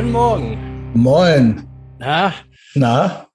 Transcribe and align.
Guten 0.00 0.12
Morgen. 0.12 0.92
Moin. 0.94 1.68
Na? 1.98 2.32
Na? 2.74 3.26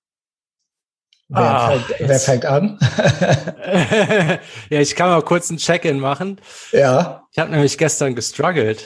Wer, 1.29 1.39
Ah, 1.39 1.69
fängt, 1.69 2.09
wer 2.09 2.19
fängt 2.19 2.45
an? 2.47 2.79
ja, 4.71 4.79
ich 4.79 4.95
kann 4.95 5.09
mal 5.09 5.21
kurz 5.21 5.51
ein 5.51 5.57
Check-in 5.57 5.99
machen. 5.99 6.41
ja. 6.71 7.21
Ich 7.31 7.37
habe 7.37 7.51
nämlich 7.51 7.77
gestern 7.77 8.15
gestruggelt. 8.15 8.83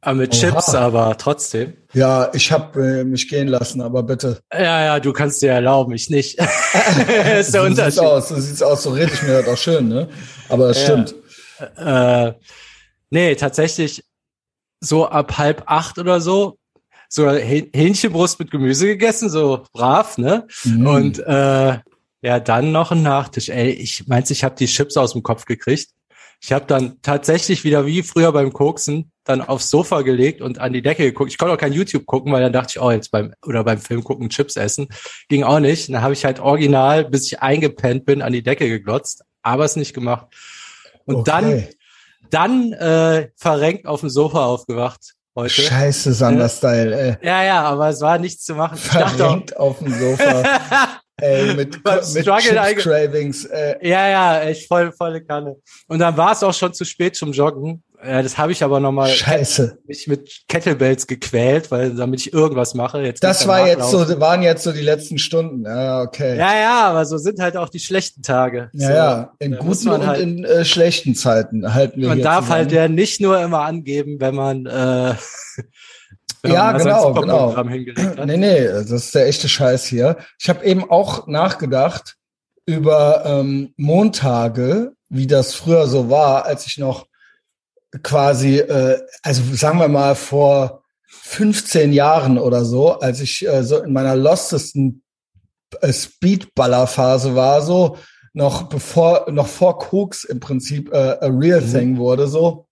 Aber 0.00 0.14
mit 0.14 0.32
Oha. 0.32 0.40
Chips, 0.40 0.74
aber 0.74 1.14
trotzdem. 1.18 1.76
Ja, 1.92 2.30
ich 2.32 2.50
habe 2.50 3.00
äh, 3.00 3.04
mich 3.04 3.28
gehen 3.28 3.48
lassen, 3.48 3.82
aber 3.82 4.02
bitte. 4.02 4.40
Ja, 4.50 4.84
ja, 4.86 4.98
du 4.98 5.12
kannst 5.12 5.42
dir 5.42 5.50
erlauben, 5.50 5.92
ich 5.92 6.08
nicht. 6.08 6.38
ist 6.40 6.48
der 6.48 7.42
so 7.44 7.66
sieht's 7.66 7.78
Unterschied. 7.80 8.00
aus, 8.00 8.28
so 8.30 8.36
sieht's 8.40 8.62
aus, 8.62 8.82
so 8.82 8.90
rede 8.92 9.12
ich 9.12 9.22
mir 9.22 9.42
das 9.42 9.48
auch 9.48 9.58
schön, 9.58 9.88
ne? 9.88 10.08
Aber 10.48 10.68
das 10.68 10.78
Ja. 10.78 10.84
stimmt. 11.04 11.14
Äh, 11.76 12.32
nee, 13.10 13.34
tatsächlich 13.34 14.02
so 14.80 15.06
ab 15.06 15.36
halb 15.36 15.64
acht 15.66 15.98
oder 15.98 16.22
so, 16.22 16.56
so 17.14 17.28
Häh- 17.28 17.70
Hähnchenbrust 17.74 18.38
mit 18.40 18.50
Gemüse 18.50 18.86
gegessen, 18.88 19.30
so 19.30 19.64
brav, 19.72 20.18
ne? 20.18 20.46
Mhm. 20.64 20.86
Und 20.86 21.18
äh, 21.20 21.78
ja, 22.22 22.40
dann 22.40 22.72
noch 22.72 22.90
ein 22.90 23.02
Nachtisch. 23.02 23.50
Ey, 23.50 23.70
ich 23.70 24.06
meinst, 24.08 24.30
ich 24.30 24.42
habe 24.44 24.56
die 24.56 24.66
Chips 24.66 24.96
aus 24.96 25.12
dem 25.12 25.22
Kopf 25.22 25.44
gekriegt. 25.44 25.90
Ich 26.42 26.52
habe 26.52 26.66
dann 26.66 27.00
tatsächlich 27.02 27.64
wieder 27.64 27.86
wie 27.86 28.02
früher 28.02 28.32
beim 28.32 28.52
Koksen 28.52 29.12
dann 29.24 29.40
aufs 29.40 29.70
Sofa 29.70 30.02
gelegt 30.02 30.42
und 30.42 30.58
an 30.58 30.72
die 30.72 30.82
Decke 30.82 31.04
geguckt. 31.04 31.30
Ich 31.30 31.38
konnte 31.38 31.54
auch 31.54 31.58
kein 31.58 31.72
YouTube 31.72 32.04
gucken, 32.04 32.32
weil 32.32 32.42
dann 32.42 32.52
dachte 32.52 32.72
ich, 32.76 32.80
oh, 32.82 32.90
jetzt 32.90 33.10
beim 33.10 33.32
oder 33.46 33.64
beim 33.64 33.78
Film 33.78 34.02
gucken 34.04 34.28
Chips 34.28 34.56
essen. 34.56 34.88
Ging 35.28 35.44
auch 35.44 35.60
nicht. 35.60 35.88
Dann 35.88 36.02
habe 36.02 36.12
ich 36.12 36.24
halt 36.24 36.40
original, 36.40 37.04
bis 37.08 37.26
ich 37.26 37.40
eingepennt 37.40 38.04
bin, 38.04 38.20
an 38.22 38.32
die 38.32 38.42
Decke 38.42 38.68
geglotzt, 38.68 39.22
aber 39.42 39.64
es 39.64 39.76
nicht 39.76 39.94
gemacht. 39.94 40.26
Und 41.06 41.28
dann 41.28 41.44
Okay. 41.44 41.68
dann 42.30 42.72
äh, 42.72 43.28
verrenkt 43.36 43.86
auf 43.86 44.00
dem 44.00 44.10
Sofa 44.10 44.44
aufgewacht 44.44 45.14
heute. 45.34 45.50
Scheiße, 45.50 46.12
Sander-Style, 46.12 46.96
ey. 46.96 47.16
Ja, 47.26 47.42
ja, 47.42 47.62
aber 47.62 47.88
es 47.88 48.00
war 48.00 48.18
nichts 48.18 48.44
zu 48.44 48.54
machen. 48.54 48.76
Verrenkt 48.76 49.56
auf 49.56 49.78
dem 49.78 49.92
Sofa, 49.92 50.42
ey, 51.16 51.54
mit, 51.54 51.76
mit 51.76 52.24
Chips-Cravings, 52.24 53.48
ja, 53.82 54.08
ja, 54.08 54.40
echt 54.42 54.68
voll, 54.68 54.92
volle 54.92 55.24
Kanne. 55.24 55.56
Und 55.88 55.98
dann 55.98 56.16
war 56.16 56.32
es 56.32 56.42
auch 56.42 56.54
schon 56.54 56.72
zu 56.72 56.84
spät 56.84 57.16
zum 57.16 57.32
Joggen. 57.32 57.82
Äh, 58.04 58.22
das 58.22 58.36
habe 58.38 58.52
ich 58.52 58.62
aber 58.62 58.80
nochmal 58.80 59.08
Scheiße. 59.08 59.78
mich 59.86 60.06
mit 60.06 60.42
Kettlebells 60.48 61.06
gequält, 61.06 61.70
weil 61.70 61.94
damit 61.94 62.20
ich 62.20 62.32
irgendwas 62.32 62.74
mache. 62.74 63.00
Jetzt 63.00 63.24
Das 63.24 63.46
war 63.48 63.66
jetzt 63.66 63.90
so, 63.90 64.20
waren 64.20 64.42
jetzt 64.42 64.62
so 64.64 64.72
die 64.72 64.80
letzten 64.82 65.18
Stunden. 65.18 65.64
Ja, 65.64 66.02
okay. 66.02 66.36
Ja, 66.36 66.54
ja, 66.58 66.82
aber 66.90 67.04
so 67.06 67.16
sind 67.18 67.40
halt 67.40 67.56
auch 67.56 67.68
die 67.68 67.78
schlechten 67.80 68.22
Tage. 68.22 68.68
Ja, 68.74 68.86
so, 68.88 68.92
ja, 68.94 69.32
in 69.38 69.56
guten 69.56 69.88
und 69.88 70.06
halt- 70.06 70.20
in 70.20 70.44
äh, 70.44 70.64
schlechten 70.64 71.14
Zeiten 71.14 71.74
halten 71.74 72.00
wir 72.00 72.08
Man 72.08 72.20
darf 72.22 72.44
zusammen. 72.44 72.50
halt 72.58 72.72
ja 72.72 72.88
nicht 72.88 73.20
nur 73.20 73.40
immer 73.40 73.60
angeben, 73.62 74.16
wenn 74.20 74.34
man, 74.34 74.66
äh, 74.66 75.14
wenn 76.42 76.52
Ja, 76.52 76.72
genau, 76.72 77.12
genau. 77.14 77.56
hingelegt 77.68 78.18
hat. 78.18 78.26
Nee, 78.26 78.36
nee, 78.36 78.64
das 78.66 78.90
ist 78.90 79.14
der 79.14 79.26
echte 79.26 79.48
Scheiß 79.48 79.86
hier. 79.86 80.16
Ich 80.38 80.48
habe 80.48 80.64
eben 80.64 80.90
auch 80.90 81.26
nachgedacht 81.26 82.16
über 82.66 83.22
ähm, 83.26 83.72
Montage, 83.76 84.92
wie 85.08 85.26
das 85.26 85.54
früher 85.54 85.86
so 85.86 86.10
war, 86.10 86.44
als 86.46 86.66
ich 86.66 86.78
noch 86.78 87.06
quasi, 88.02 88.58
äh, 88.58 89.00
also 89.22 89.42
sagen 89.54 89.78
wir 89.78 89.88
mal 89.88 90.14
vor 90.14 90.82
15 91.06 91.92
Jahren 91.92 92.38
oder 92.38 92.64
so, 92.64 92.98
als 92.98 93.20
ich 93.20 93.46
äh, 93.46 93.62
so 93.62 93.78
in 93.82 93.92
meiner 93.92 94.16
lostesten 94.16 95.02
äh, 95.80 95.92
Speedballer-Phase 95.92 97.34
war, 97.34 97.62
so 97.62 97.98
noch 98.32 98.64
bevor, 98.64 99.30
noch 99.30 99.46
vor 99.46 99.78
Koks 99.78 100.24
im 100.24 100.40
Prinzip 100.40 100.92
äh, 100.92 100.96
a 101.20 101.26
real 101.26 101.60
Mhm. 101.60 101.72
thing 101.72 101.96
wurde, 101.98 102.26
so. 102.26 102.66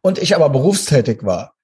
Und 0.00 0.18
ich 0.18 0.34
aber 0.34 0.48
berufstätig 0.48 1.24
war 1.24 1.54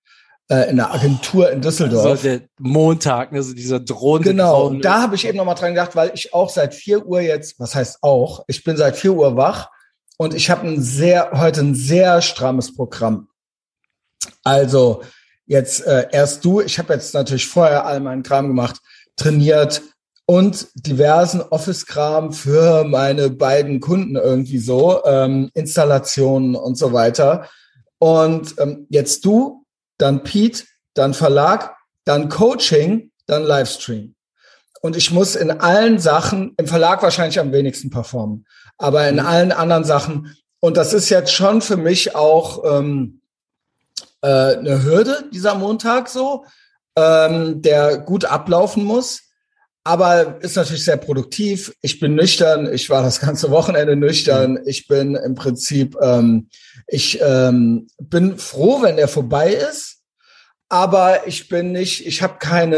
äh, 0.49 0.69
in 0.71 0.77
der 0.77 0.93
Agentur 0.93 1.51
in 1.51 1.63
Düsseldorf. 1.63 2.21
So 2.21 2.29
der 2.29 2.43
Montag, 2.59 3.33
ne, 3.33 3.43
so 3.43 3.55
dieser 3.55 3.81
drohende 3.81 4.31
Genau, 4.31 4.71
da 4.71 5.03
habe 5.03 5.15
ich 5.15 5.27
eben 5.27 5.39
noch 5.39 5.45
mal 5.45 5.55
dran 5.55 5.71
gedacht, 5.75 5.97
weil 5.97 6.11
ich 6.15 6.35
auch 6.35 6.51
seit 6.51 6.75
4 6.75 7.07
Uhr 7.07 7.21
jetzt, 7.21 7.59
was 7.59 7.75
heißt 7.75 7.99
auch, 8.03 8.45
ich 8.47 8.63
bin 8.63 8.77
seit 8.77 8.97
4 8.97 9.13
Uhr 9.13 9.37
wach 9.37 9.71
und 10.23 10.35
ich 10.35 10.51
habe 10.51 10.69
ein 10.69 10.81
sehr, 10.81 11.33
heute 11.33 11.61
ein 11.63 11.75
sehr 11.75 12.23
strammes 12.23 12.73
Programm. 12.73 13.27
Also 14.45 15.03
jetzt 15.47 15.85
äh, 15.85 16.07
erst 16.13 16.45
du, 16.45 16.61
ich 16.61 16.79
habe 16.79 16.95
jetzt 16.95 17.13
natürlich 17.13 17.49
vorher 17.49 17.85
all 17.85 17.99
meinen 17.99 18.23
Kram 18.23 18.47
gemacht, 18.47 18.77
trainiert 19.17 19.83
und 20.25 20.69
diversen 20.75 21.41
Office-Kram 21.41 22.33
für 22.33 22.85
meine 22.85 23.31
beiden 23.31 23.81
Kunden 23.81 24.15
irgendwie 24.15 24.59
so, 24.59 25.05
ähm, 25.05 25.51
Installationen 25.55 26.55
und 26.55 26.79
so 26.79 26.93
weiter. 26.93 27.49
Und 27.99 28.55
ähm, 28.59 28.87
jetzt 28.91 29.25
du, 29.25 29.67
dann 29.99 30.23
Pete, 30.23 30.63
dann 30.95 31.15
Verlag, 31.15 31.75
dann 32.05 32.29
Coaching, 32.29 33.11
dann 33.27 33.43
Livestream. 33.43 34.15
Und 34.85 34.97
ich 34.97 35.13
muss 35.13 35.37
in 35.37 35.53
allen 35.53 36.01
Sachen, 36.01 36.55
im 36.59 36.67
Verlag 36.67 37.03
wahrscheinlich 37.03 37.39
am 37.39 37.53
wenigsten 37.53 37.91
performen, 37.91 38.47
aber 38.79 39.09
in 39.09 39.15
Mhm. 39.17 39.27
allen 39.27 39.53
anderen 39.53 39.85
Sachen. 39.85 40.37
Und 40.59 40.77
das 40.77 40.93
ist 40.93 41.09
jetzt 41.09 41.33
schon 41.33 41.63
für 41.63 41.77
mich 41.77 42.17
auch 42.17 42.65
ähm, 42.65 43.21
äh, 44.23 44.57
eine 44.57 44.83
Hürde, 44.83 45.25
dieser 45.33 45.55
Montag 45.55 46.09
so, 46.09 46.45
ähm, 46.97 47.63
der 47.63 47.99
gut 47.99 48.25
ablaufen 48.25 48.85
muss. 48.85 49.23
Aber 49.85 50.43
ist 50.43 50.57
natürlich 50.57 50.85
sehr 50.85 50.97
produktiv. 50.97 51.73
Ich 51.81 51.99
bin 51.99 52.15
nüchtern. 52.15 52.73
Ich 52.73 52.91
war 52.91 53.03
das 53.03 53.21
ganze 53.21 53.51
Wochenende 53.51 53.97
nüchtern. 53.97 54.61
Ich 54.65 54.87
bin 54.89 55.17
im 55.17 55.35
Prinzip, 55.35 55.97
ähm, 56.01 56.49
ich 56.87 57.21
ähm, 57.21 57.89
bin 57.99 58.37
froh, 58.39 58.83
wenn 58.83 58.97
der 58.97 59.09
vorbei 59.09 59.53
ist. 59.53 60.02
Aber 60.73 61.27
ich 61.27 61.51
bin 61.51 61.73
nicht, 61.73 62.07
ich 62.07 62.23
habe 62.23 62.39
keine, 62.39 62.77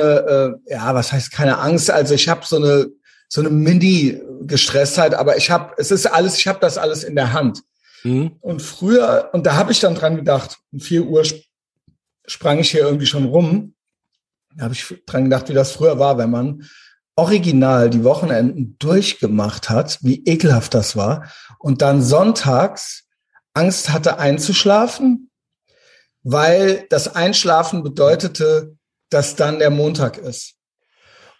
äh, 0.67 0.73
ja, 0.73 0.93
was 0.97 1.13
heißt 1.13 1.31
keine 1.31 1.59
Angst. 1.59 1.93
Also 1.93 2.15
ich 2.15 2.29
habe 2.29 2.41
so 2.45 2.57
eine 2.57 2.91
so 3.29 3.41
eine 3.41 3.51
Mini-Gestresstheit, 3.51 5.15
aber 5.15 5.37
ich 5.37 5.49
habe, 5.49 5.75
es 5.77 5.93
ist 5.93 6.07
alles, 6.07 6.39
ich 6.39 6.49
habe 6.49 6.59
das 6.59 6.77
alles 6.77 7.05
in 7.05 7.15
der 7.15 7.33
Hand. 7.33 7.63
Hm? 8.03 8.33
Und 8.41 8.63
früher, 8.63 9.31
und 9.33 9.47
da 9.47 9.55
habe 9.55 9.71
ich 9.71 9.79
dann 9.79 9.95
dran 9.95 10.17
gedacht, 10.17 10.59
um 10.73 10.81
4 10.81 11.05
Uhr 11.05 11.23
sp 11.23 11.47
sprang 12.27 12.59
ich 12.59 12.73
hier 12.73 12.81
irgendwie 12.81 13.07
schon 13.07 13.27
rum. 13.27 13.75
Da 14.57 14.65
habe 14.65 14.75
ich 14.75 14.93
dran 15.07 15.25
gedacht, 15.25 15.49
wie 15.49 15.55
das 15.55 15.71
früher 15.71 16.01
war, 16.01 16.19
wenn 16.19 16.31
man 16.31 16.65
original 17.15 17.91
die 17.91 18.03
Wochenenden 18.03 18.77
durchgemacht 18.79 19.71
hat, 19.71 19.99
wie 20.03 20.25
ekelhaft 20.25 20.75
das 20.75 20.97
war, 20.97 21.31
und 21.61 21.81
dann 21.81 22.03
sonntags 22.03 23.05
Angst 23.53 23.93
hatte 23.93 24.19
einzuschlafen, 24.19 25.31
weil 26.25 26.87
das 26.91 27.15
Einschlafen 27.15 27.83
bedeutete, 27.83 28.75
dass 29.11 29.37
dann 29.37 29.59
der 29.61 29.71
Montag 29.71 30.19
ist. 30.19 30.55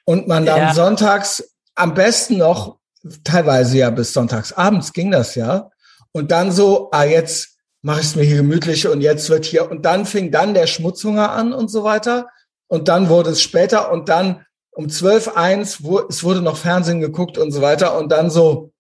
Und 0.05 0.29
man 0.29 0.47
dann 0.47 0.59
Ja. 0.69 0.75
sonntags 0.75 1.43
am 1.75 1.95
besten 1.95 2.37
noch, 2.37 2.79
teilweise 3.25 3.79
ja 3.79 3.91
bis 3.91 4.13
sonntags 4.13 4.53
abends 4.53 4.93
ging 4.93 5.11
das 5.11 5.35
ja, 5.35 5.71
und 6.13 6.31
dann 6.31 6.53
so, 6.53 6.91
ah, 6.93 7.05
jetzt 7.05 7.57
mache 7.83 8.01
ich 8.01 8.07
es 8.07 8.17
mir 8.17 8.23
hier 8.23 8.37
gemütlich 8.37 8.87
und 8.87 9.01
jetzt 9.01 9.29
wird 9.29 9.45
hier, 9.45 9.71
und 9.71 9.85
dann 9.85 10.07
fing 10.07 10.31
dann 10.31 10.55
der 10.55 10.67
Schmutzhunger 10.67 11.33
an 11.33 11.53
und 11.53 11.69
so 11.69 11.85
weiter. 11.85 12.29
Und 12.67 12.89
dann 12.89 13.09
wurde 13.09 13.31
es 13.31 13.43
später 13.43 13.93
und 13.93 14.09
dann 14.09 14.47
um 14.71 14.89
12, 14.89 15.37
1, 15.37 15.85
wo, 15.85 16.01
es 16.01 16.25
wurde 16.25 16.41
noch 16.41 16.57
Fernsehen 16.57 17.01
geguckt 17.01 17.37
und 17.37 17.53
so 17.53 17.61
weiter. 17.61 17.97
Und 17.99 18.11
dann 18.11 18.31
so, 18.31 18.73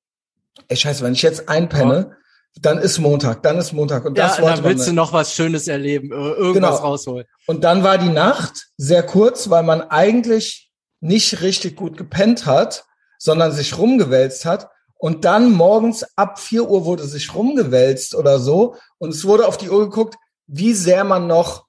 ey 0.68 0.76
scheiße, 0.76 1.04
wenn 1.04 1.12
ich 1.12 1.22
jetzt 1.22 1.48
einpenne, 1.48 2.16
dann 2.60 2.78
ist 2.78 2.98
Montag, 2.98 3.42
dann 3.42 3.58
ist 3.58 3.72
Montag. 3.72 4.04
Und 4.04 4.16
das 4.16 4.38
Ja, 4.38 4.42
wollte 4.44 4.62
dann 4.62 4.70
willst 4.70 4.88
du 4.88 4.92
noch 4.92 5.12
was 5.12 5.34
Schönes 5.34 5.68
erleben, 5.68 6.12
äh, 6.12 6.14
irgendwas 6.14 6.76
Genau. 6.76 6.88
rausholen. 6.88 7.26
Und 7.46 7.64
dann 7.64 7.82
war 7.82 7.98
die 7.98 8.08
Nacht 8.08 8.68
sehr 8.76 9.02
kurz, 9.02 9.50
weil 9.50 9.62
man 9.62 9.82
eigentlich 9.82 10.70
nicht 11.00 11.42
richtig 11.42 11.76
gut 11.76 11.96
gepennt 11.96 12.46
hat, 12.46 12.84
sondern 13.18 13.52
sich 13.52 13.76
rumgewälzt 13.76 14.44
hat. 14.46 14.68
Und 14.96 15.24
dann 15.24 15.52
morgens 15.52 16.04
ab 16.16 16.38
4 16.38 16.68
Uhr 16.68 16.84
wurde 16.86 17.04
sich 17.04 17.34
rumgewälzt 17.34 18.14
oder 18.14 18.38
so. 18.38 18.76
Und 18.98 19.10
es 19.10 19.24
wurde 19.24 19.46
auf 19.46 19.58
die 19.58 19.68
Uhr 19.68 19.80
geguckt, 19.90 20.14
wie 20.46 20.72
sehr 20.72 21.04
man 21.04 21.26
noch, 21.26 21.66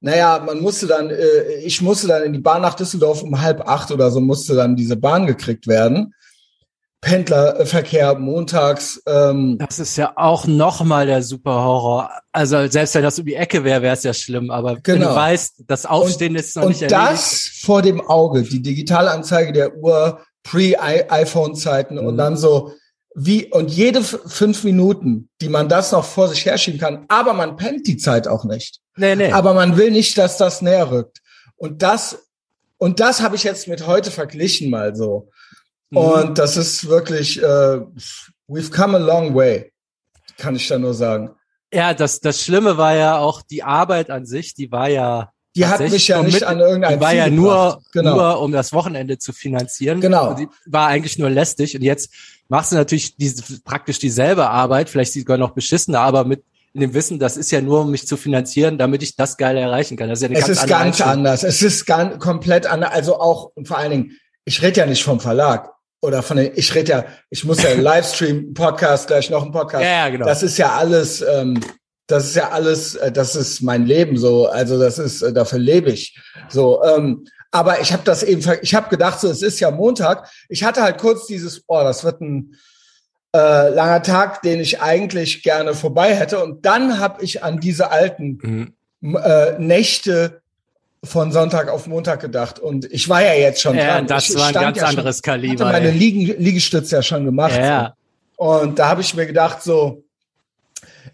naja, 0.00 0.38
man 0.44 0.60
musste 0.60 0.86
dann, 0.86 1.10
äh, 1.10 1.54
ich 1.64 1.82
musste 1.82 2.06
dann 2.06 2.22
in 2.22 2.32
die 2.32 2.38
Bahn 2.38 2.62
nach 2.62 2.74
Düsseldorf 2.74 3.22
um 3.22 3.40
halb 3.40 3.68
acht 3.68 3.90
oder 3.90 4.10
so 4.10 4.20
musste 4.20 4.54
dann 4.54 4.76
diese 4.76 4.96
Bahn 4.96 5.26
gekriegt 5.26 5.66
werden. 5.66 6.14
Pendlerverkehr 7.00 8.18
montags, 8.18 9.00
ähm, 9.06 9.56
Das 9.58 9.78
ist 9.78 9.96
ja 9.96 10.12
auch 10.16 10.46
nochmal 10.46 11.06
der 11.06 11.22
Superhorror. 11.22 12.10
Also 12.32 12.66
selbst 12.68 12.94
wenn 12.96 13.02
das 13.04 13.18
um 13.18 13.24
die 13.24 13.34
Ecke 13.36 13.62
wäre, 13.64 13.82
wäre 13.82 13.94
es 13.94 14.02
ja 14.02 14.12
schlimm. 14.12 14.50
Aber 14.50 14.74
wenn 14.74 14.82
Genau. 14.82 15.10
du 15.10 15.14
weißt, 15.14 15.64
das 15.68 15.86
Aufstehen 15.86 16.34
ist 16.34 16.56
noch 16.56 16.64
und 16.64 16.70
nicht 16.70 16.82
erledigt. 16.82 17.10
das 17.12 17.50
vor 17.62 17.82
dem 17.82 18.00
Auge, 18.00 18.42
die 18.42 18.60
Digitalanzeige 18.62 19.52
der 19.52 19.76
Uhr, 19.76 20.20
Pre-iPhone-Zeiten 20.42 21.98
und 21.98 22.14
Mhm. 22.14 22.18
dann 22.18 22.36
so 22.36 22.72
wie, 23.14 23.46
und 23.52 23.70
jede 23.70 24.02
fünf 24.02 24.64
Minuten, 24.64 25.28
die 25.40 25.48
man 25.48 25.68
das 25.68 25.90
noch 25.92 26.04
vor 26.04 26.28
sich 26.28 26.44
herschieben 26.46 26.78
kann, 26.78 27.04
aber 27.08 27.32
man 27.32 27.56
pennt 27.56 27.86
die 27.86 27.96
Zeit 27.96 28.28
auch 28.28 28.44
nicht. 28.44 28.80
Nee, 28.96 29.16
nee. 29.16 29.32
Aber 29.32 29.54
man 29.54 29.76
will 29.76 29.90
nicht, 29.90 30.16
dass 30.18 30.36
das 30.36 30.62
näher 30.62 30.90
rückt. 30.90 31.18
Und 31.56 31.82
das, 31.82 32.18
und 32.76 33.00
das 33.00 33.20
habe 33.20 33.34
ich 33.36 33.42
jetzt 33.44 33.66
mit 33.66 33.86
heute 33.86 34.10
verglichen 34.10 34.70
mal 34.70 34.94
so. 34.94 35.30
Mhm. 35.90 35.96
Und 35.98 36.38
das 36.38 36.56
ist 36.56 36.88
wirklich, 36.88 37.42
äh, 37.42 37.80
we've 38.48 38.70
come 38.74 38.96
a 38.96 39.00
long 39.00 39.34
way, 39.34 39.72
kann 40.36 40.56
ich 40.56 40.68
da 40.68 40.78
nur 40.78 40.94
sagen. 40.94 41.30
ja, 41.72 41.94
das, 41.94 42.20
das 42.20 42.42
Schlimme 42.42 42.76
war 42.76 42.94
ja 42.94 43.18
auch 43.18 43.42
die 43.42 43.62
Arbeit 43.62 44.10
an 44.10 44.26
sich, 44.26 44.54
die 44.54 44.70
war 44.72 44.88
ja, 44.88 45.32
Die 45.54 45.66
hat 45.66 45.80
mich 45.80 46.08
ja 46.08 46.22
nicht 46.22 46.34
mit, 46.34 46.42
an 46.44 46.60
irgendein 46.60 46.94
Die 46.94 47.00
war 47.00 47.10
Ziel 47.10 47.18
ja 47.18 47.30
nur, 47.30 47.82
genau. 47.92 48.16
nur, 48.16 48.40
um 48.40 48.52
das 48.52 48.72
Wochenende 48.72 49.18
zu 49.18 49.32
finanzieren. 49.32 50.00
Genau. 50.00 50.34
die 50.34 50.48
war 50.66 50.88
eigentlich 50.88 51.18
nur 51.18 51.30
lästig. 51.30 51.74
Und 51.74 51.82
jetzt 51.82 52.10
machst 52.48 52.72
du 52.72 52.76
natürlich 52.76 53.16
diese, 53.16 53.60
praktisch 53.60 53.98
dieselbe 53.98 54.48
Arbeit, 54.48 54.88
vielleicht 54.88 55.12
sogar 55.12 55.36
noch 55.36 55.50
beschissener, 55.50 56.00
aber 56.00 56.24
mit 56.24 56.44
in 56.74 56.82
dem 56.82 56.94
Wissen, 56.94 57.18
das 57.18 57.36
ist 57.36 57.50
ja 57.50 57.60
nur, 57.60 57.80
um 57.80 57.90
mich 57.90 58.06
zu 58.06 58.16
finanzieren, 58.16 58.78
damit 58.78 59.02
ich 59.02 59.16
das 59.16 59.36
geil 59.36 59.56
erreichen 59.56 59.96
kann. 59.96 60.08
Das 60.08 60.20
ist 60.20 60.22
ja 60.22 60.28
eine 60.28 60.38
es 60.38 60.46
ganz 60.46 60.60
ist 60.60 60.68
ganz 60.68 61.00
anders. 61.00 61.42
Es 61.42 61.62
ist 61.62 61.86
ganz 61.86 62.18
komplett 62.18 62.66
anders. 62.66 62.92
Also 62.92 63.18
auch 63.18 63.50
und 63.54 63.66
vor 63.66 63.78
allen 63.78 63.90
Dingen, 63.90 64.16
ich 64.44 64.62
rede 64.62 64.80
ja 64.80 64.86
nicht 64.86 65.02
vom 65.02 65.18
Verlag 65.18 65.70
oder 66.00 66.22
von 66.22 66.36
den, 66.36 66.52
ich 66.54 66.74
rede 66.74 66.92
ja, 66.92 67.04
ich 67.30 67.44
muss 67.44 67.62
ja 67.62 67.72
Livestream, 67.74 68.54
Podcast, 68.54 69.08
gleich 69.08 69.30
noch 69.30 69.44
ein 69.44 69.52
Podcast. 69.52 69.84
Ja, 69.84 70.08
genau. 70.08 70.26
Das 70.26 70.42
ist 70.42 70.58
ja 70.58 70.76
alles, 70.76 71.22
ähm, 71.22 71.60
das 72.06 72.26
ist 72.26 72.36
ja 72.36 72.50
alles, 72.50 72.94
äh, 72.96 73.12
das 73.12 73.36
ist 73.36 73.60
mein 73.60 73.86
Leben 73.86 74.16
so. 74.16 74.46
Also 74.46 74.78
das 74.78 74.98
ist, 74.98 75.22
äh, 75.22 75.32
dafür 75.32 75.58
lebe 75.58 75.90
ich. 75.90 76.18
So, 76.48 76.82
ähm, 76.84 77.24
aber 77.50 77.80
ich 77.80 77.92
habe 77.92 78.02
das 78.04 78.22
eben, 78.22 78.42
ich 78.62 78.74
habe 78.74 78.88
gedacht, 78.88 79.20
so, 79.20 79.28
es 79.28 79.42
ist 79.42 79.60
ja 79.60 79.70
Montag. 79.70 80.30
Ich 80.48 80.64
hatte 80.64 80.82
halt 80.82 80.98
kurz 80.98 81.26
dieses, 81.26 81.62
oh, 81.66 81.82
das 81.82 82.04
wird 82.04 82.20
ein 82.20 82.56
äh, 83.34 83.68
langer 83.70 84.02
Tag, 84.02 84.42
den 84.42 84.60
ich 84.60 84.80
eigentlich 84.80 85.42
gerne 85.42 85.74
vorbei 85.74 86.14
hätte. 86.14 86.42
Und 86.42 86.64
dann 86.64 86.98
habe 86.98 87.22
ich 87.22 87.42
an 87.42 87.60
diese 87.60 87.90
alten 87.90 88.74
mhm. 89.00 89.16
äh, 89.16 89.58
Nächte 89.58 90.37
von 91.04 91.32
Sonntag 91.32 91.68
auf 91.68 91.86
Montag 91.86 92.20
gedacht. 92.20 92.58
Und 92.58 92.90
ich 92.90 93.08
war 93.08 93.22
ja 93.22 93.34
jetzt 93.34 93.60
schon 93.60 93.76
ja, 93.76 93.94
dran. 93.94 94.06
Das 94.06 94.30
ich 94.30 94.36
war 94.36 94.48
ein 94.48 94.54
ganz 94.54 94.78
ja 94.78 94.86
anderes 94.86 95.16
schon, 95.16 95.22
Kaliber. 95.22 95.66
hatte 95.66 95.80
meine 95.80 95.90
Liegen, 95.90 96.42
Liegestütze 96.42 96.96
ja 96.96 97.02
schon 97.02 97.24
gemacht. 97.24 97.56
Ja. 97.56 97.94
So. 98.36 98.44
Und 98.44 98.78
da 98.78 98.88
habe 98.88 99.00
ich 99.00 99.14
mir 99.14 99.26
gedacht, 99.26 99.62
so 99.62 100.04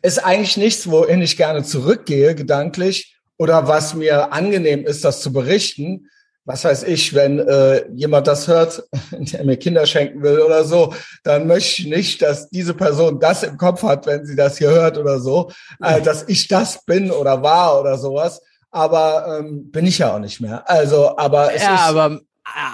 ist 0.02 0.24
eigentlich 0.24 0.56
nichts, 0.56 0.90
wohin 0.90 1.22
ich 1.22 1.36
gerne 1.36 1.62
zurückgehe, 1.62 2.34
gedanklich, 2.34 3.16
oder 3.36 3.68
was 3.68 3.94
mir 3.94 4.32
angenehm 4.32 4.86
ist, 4.86 5.04
das 5.04 5.20
zu 5.20 5.32
berichten 5.32 6.08
was 6.44 6.64
weiß 6.64 6.82
ich, 6.84 7.14
wenn 7.14 7.38
äh, 7.38 7.86
jemand 7.94 8.26
das 8.26 8.48
hört, 8.48 8.84
der 9.10 9.44
mir 9.44 9.56
Kinder 9.56 9.86
schenken 9.86 10.22
will 10.22 10.40
oder 10.40 10.64
so, 10.64 10.94
dann 11.22 11.46
möchte 11.46 11.82
ich 11.82 11.88
nicht, 11.88 12.22
dass 12.22 12.50
diese 12.50 12.74
Person 12.74 13.18
das 13.18 13.42
im 13.42 13.56
Kopf 13.56 13.82
hat, 13.82 14.06
wenn 14.06 14.26
sie 14.26 14.36
das 14.36 14.58
hier 14.58 14.70
hört 14.70 14.98
oder 14.98 15.20
so, 15.20 15.50
äh, 15.82 16.00
dass 16.02 16.24
ich 16.28 16.48
das 16.48 16.84
bin 16.84 17.10
oder 17.10 17.42
war 17.42 17.80
oder 17.80 17.96
sowas. 17.96 18.42
Aber 18.74 19.38
ähm, 19.38 19.70
bin 19.70 19.86
ich 19.86 19.98
ja 19.98 20.12
auch 20.12 20.18
nicht 20.18 20.40
mehr. 20.40 20.68
Also, 20.68 21.16
aber 21.16 21.54
es 21.54 21.62
ja, 21.62 21.76
ist, 21.76 21.80
aber 21.82 22.18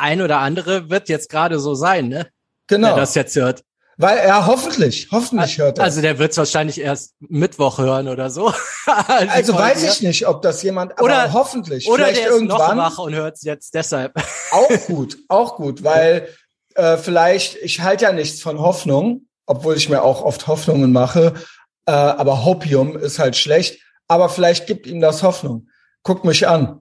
ein 0.00 0.22
oder 0.22 0.38
andere 0.38 0.88
wird 0.88 1.10
jetzt 1.10 1.28
gerade 1.28 1.58
so 1.58 1.74
sein, 1.74 2.08
ne? 2.08 2.26
Genau. 2.68 2.88
Der 2.88 2.96
das 2.96 3.14
jetzt 3.14 3.36
hört. 3.36 3.64
Weil 3.98 4.16
er 4.16 4.46
hoffentlich, 4.46 5.08
hoffentlich 5.10 5.58
hört 5.58 5.76
er. 5.76 5.84
Also 5.84 6.00
der 6.00 6.18
wird 6.18 6.30
es 6.30 6.38
wahrscheinlich 6.38 6.80
erst 6.80 7.16
Mittwoch 7.18 7.76
hören 7.76 8.08
oder 8.08 8.30
so. 8.30 8.46
also, 8.86 9.30
also 9.30 9.54
weiß 9.54 9.82
ich 9.82 10.00
nicht, 10.00 10.26
ob 10.26 10.40
das 10.40 10.62
jemand, 10.62 10.92
aber 10.92 11.02
oder, 11.02 11.32
hoffentlich. 11.34 11.86
Oder 11.86 12.04
vielleicht 12.04 12.20
der 12.20 12.28
ist 12.28 12.32
irgendwann. 12.32 12.78
noch 12.78 12.84
wach 12.84 12.98
und 12.98 13.14
hört 13.14 13.34
es 13.34 13.42
jetzt 13.42 13.74
deshalb. 13.74 14.14
Auch 14.52 14.86
gut, 14.86 15.18
auch 15.28 15.56
gut, 15.56 15.84
weil 15.84 16.28
äh, 16.76 16.96
vielleicht, 16.96 17.56
ich 17.56 17.82
halte 17.82 18.06
ja 18.06 18.12
nichts 18.12 18.40
von 18.40 18.58
Hoffnung, 18.58 19.26
obwohl 19.44 19.76
ich 19.76 19.90
mir 19.90 20.02
auch 20.02 20.22
oft 20.22 20.46
Hoffnungen 20.46 20.92
mache, 20.92 21.34
äh, 21.84 21.92
aber 21.92 22.44
Hopium 22.44 22.96
ist 22.96 23.18
halt 23.18 23.36
schlecht. 23.36 23.80
Aber 24.08 24.28
vielleicht 24.28 24.66
gibt 24.66 24.88
ihm 24.88 25.00
das 25.00 25.22
Hoffnung. 25.22 25.68
Guck 26.02 26.24
mich 26.24 26.46
an. 26.46 26.80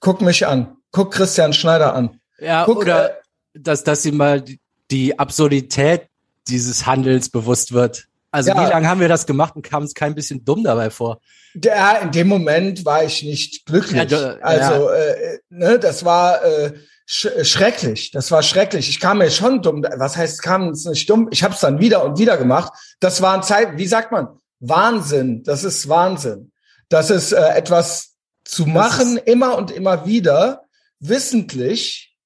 Guck 0.00 0.20
mich 0.20 0.46
an. 0.46 0.76
Guck 0.92 1.12
Christian 1.12 1.52
Schneider 1.52 1.94
an. 1.94 2.20
Ja, 2.38 2.64
Guck, 2.64 2.78
oder 2.78 3.10
äh, 3.10 3.14
dass, 3.54 3.84
dass 3.84 4.02
sie 4.02 4.12
mal 4.12 4.44
die 4.90 5.18
Absurdität 5.18 6.08
dieses 6.48 6.86
Handels 6.86 7.28
bewusst 7.28 7.72
wird. 7.72 8.06
Also 8.32 8.50
ja. 8.50 8.60
wie 8.60 8.70
lange 8.70 8.88
haben 8.88 9.00
wir 9.00 9.08
das 9.08 9.26
gemacht 9.26 9.56
und 9.56 9.62
kam 9.62 9.82
es 9.82 9.94
kein 9.94 10.14
bisschen 10.14 10.44
dumm 10.44 10.62
dabei 10.62 10.90
vor? 10.90 11.20
Ja, 11.54 11.96
in 11.98 12.12
dem 12.12 12.28
Moment 12.28 12.84
war 12.84 13.02
ich 13.02 13.22
nicht 13.24 13.66
glücklich. 13.66 14.10
Ja, 14.10 14.36
also 14.40 14.88
ja. 14.88 14.94
äh, 14.94 15.38
ne, 15.48 15.78
das 15.80 16.04
war 16.04 16.44
äh, 16.44 16.72
sch 17.06 17.28
schrecklich. 17.42 18.12
Das 18.12 18.30
war 18.30 18.42
schrecklich. 18.42 18.88
Ich 18.88 19.00
kam 19.00 19.18
mir 19.18 19.30
schon 19.30 19.62
dumm. 19.62 19.84
Was 19.96 20.16
heißt, 20.16 20.42
kam 20.42 20.68
es 20.68 20.84
nicht 20.84 21.10
dumm? 21.10 21.28
Ich 21.32 21.42
habe 21.42 21.54
es 21.54 21.60
dann 21.60 21.80
wieder 21.80 22.04
und 22.04 22.18
wieder 22.18 22.36
gemacht. 22.36 22.72
Das 23.00 23.20
waren 23.20 23.42
Zeit. 23.42 23.76
Wie 23.76 23.86
sagt 23.88 24.12
man? 24.12 24.28
Wahnsinn. 24.60 25.42
Das 25.42 25.64
ist 25.64 25.88
Wahnsinn. 25.88 26.52
Das 26.88 27.10
ist 27.10 27.32
äh, 27.32 27.48
etwas 27.54 28.09
zu 28.50 28.66
machen, 28.66 29.16
immer 29.16 29.56
und 29.56 29.70
immer 29.70 30.06
wieder, 30.06 30.64
wissentlich, 30.98 32.16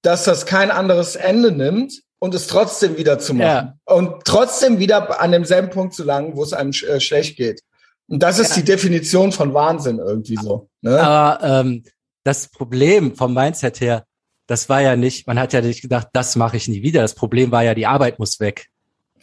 dass 0.00 0.24
das 0.24 0.46
kein 0.46 0.70
anderes 0.70 1.14
Ende 1.14 1.52
nimmt 1.52 2.00
und 2.18 2.34
es 2.34 2.46
trotzdem 2.46 2.96
wieder 2.96 3.18
zu 3.18 3.34
machen. 3.34 3.74
Ja. 3.86 3.94
Und 3.94 4.24
trotzdem 4.24 4.78
wieder 4.78 5.20
an 5.20 5.30
demselben 5.30 5.68
Punkt 5.68 5.92
zu 5.92 6.02
langen, 6.02 6.36
wo 6.36 6.42
es 6.42 6.54
einem 6.54 6.72
sch 6.72 6.84
äh, 6.84 7.00
schlecht 7.00 7.36
geht. 7.36 7.60
Und 8.08 8.22
das 8.22 8.38
ist 8.38 8.50
ja. 8.50 8.62
die 8.62 8.64
Definition 8.64 9.30
von 9.30 9.52
Wahnsinn 9.52 9.98
irgendwie 9.98 10.36
so. 10.36 10.68
Ne? 10.80 10.98
Aber 10.98 11.44
ähm, 11.60 11.84
das 12.22 12.48
Problem 12.48 13.14
vom 13.14 13.34
Mindset 13.34 13.80
her, 13.82 14.04
das 14.46 14.70
war 14.70 14.80
ja 14.80 14.96
nicht, 14.96 15.26
man 15.26 15.38
hat 15.38 15.52
ja 15.52 15.60
nicht 15.60 15.82
gedacht, 15.82 16.08
das 16.14 16.34
mache 16.34 16.56
ich 16.56 16.66
nie 16.66 16.82
wieder. 16.82 17.02
Das 17.02 17.14
Problem 17.14 17.50
war 17.50 17.62
ja, 17.62 17.74
die 17.74 17.86
Arbeit 17.86 18.18
muss 18.18 18.40
weg. 18.40 18.68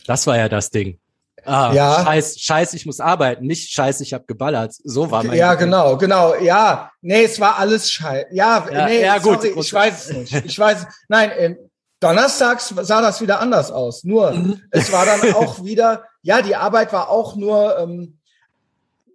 Das 0.05 0.27
war 0.27 0.37
ja 0.37 0.47
das 0.47 0.69
Ding. 0.69 0.99
Ah, 1.45 1.71
ja. 1.73 2.03
Scheiß, 2.05 2.39
scheiß, 2.39 2.73
ich 2.73 2.85
muss 2.85 2.99
arbeiten, 2.99 3.45
nicht 3.45 3.71
scheiß, 3.71 4.01
ich 4.01 4.13
habe 4.13 4.25
geballert. 4.25 4.73
So 4.83 5.09
war 5.09 5.23
mein 5.23 5.37
Ja, 5.37 5.53
Gefühl. 5.53 5.67
genau, 5.67 5.97
genau. 5.97 6.35
Ja, 6.35 6.91
nee, 7.01 7.23
es 7.23 7.39
war 7.39 7.57
alles 7.57 7.91
scheiß. 7.91 8.27
Ja, 8.31 8.67
ja, 8.71 8.85
nee, 8.85 9.01
ja, 9.01 9.17
gut, 9.17 9.41
sorry, 9.41 9.59
ich 9.59 9.73
weiß 9.73 10.09
es 10.09 10.13
nicht. 10.31 10.45
Ich 10.45 10.59
weiß, 10.59 10.85
nein, 11.07 11.31
äh, 11.31 11.55
Donnerstags 11.99 12.73
sah 12.81 13.01
das 13.01 13.21
wieder 13.21 13.39
anders 13.39 13.71
aus. 13.71 14.03
Nur 14.03 14.31
mhm. 14.31 14.61
es 14.71 14.91
war 14.91 15.05
dann 15.05 15.33
auch 15.33 15.63
wieder, 15.63 16.03
ja, 16.21 16.41
die 16.41 16.55
Arbeit 16.55 16.93
war 16.93 17.09
auch 17.09 17.35
nur 17.35 17.77
ähm, 17.77 18.17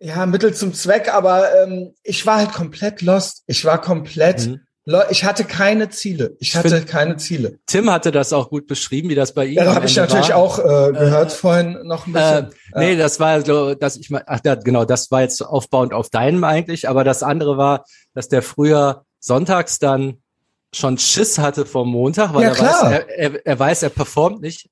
ja 0.00 0.26
Mittel 0.26 0.54
zum 0.54 0.72
Zweck, 0.74 1.12
aber 1.12 1.62
ähm, 1.62 1.94
ich 2.02 2.24
war 2.26 2.36
halt 2.38 2.52
komplett 2.52 3.02
lost. 3.02 3.42
Ich 3.46 3.64
war 3.64 3.80
komplett 3.80 4.46
mhm. 4.46 4.60
Ich 5.10 5.24
hatte 5.24 5.44
keine 5.44 5.88
Ziele. 5.90 6.36
Ich 6.38 6.54
hatte 6.54 6.68
find, 6.70 6.86
keine 6.86 7.16
Ziele. 7.16 7.58
Tim 7.66 7.90
hatte 7.90 8.12
das 8.12 8.32
auch 8.32 8.50
gut 8.50 8.68
beschrieben, 8.68 9.08
wie 9.08 9.16
das 9.16 9.34
bei 9.34 9.46
ihm 9.46 9.54
Ja, 9.54 9.64
da 9.64 9.74
habe 9.74 9.86
ich 9.86 9.96
natürlich 9.96 10.28
war. 10.28 10.36
auch 10.36 10.58
äh, 10.60 10.92
gehört 10.92 11.32
äh, 11.32 11.34
vorhin 11.34 11.78
noch 11.82 12.06
ein 12.06 12.12
bisschen. 12.12 12.50
Äh, 12.72 12.78
nee, 12.78 12.96
das 12.96 13.18
war 13.18 13.44
so, 13.44 13.74
dass 13.74 13.96
ich 13.96 14.10
mal, 14.10 14.22
ach 14.26 14.40
ja, 14.44 14.54
genau, 14.54 14.84
das 14.84 15.10
war 15.10 15.22
jetzt 15.22 15.42
aufbauend 15.42 15.92
auf 15.92 16.08
deinem 16.08 16.44
eigentlich, 16.44 16.88
aber 16.88 17.02
das 17.02 17.24
andere 17.24 17.56
war, 17.56 17.84
dass 18.14 18.28
der 18.28 18.42
früher 18.42 19.04
sonntags 19.18 19.80
dann 19.80 20.22
schon 20.72 20.98
Schiss 20.98 21.38
hatte 21.38 21.66
vor 21.66 21.84
Montag, 21.84 22.32
weil 22.32 22.44
ja, 22.44 22.50
er. 22.50 22.58
Weiß, 22.60 22.82
er, 22.82 23.18
er, 23.18 23.46
er 23.46 23.58
weiß, 23.58 23.82
er 23.82 23.90
performt 23.90 24.40
nicht. 24.40 24.68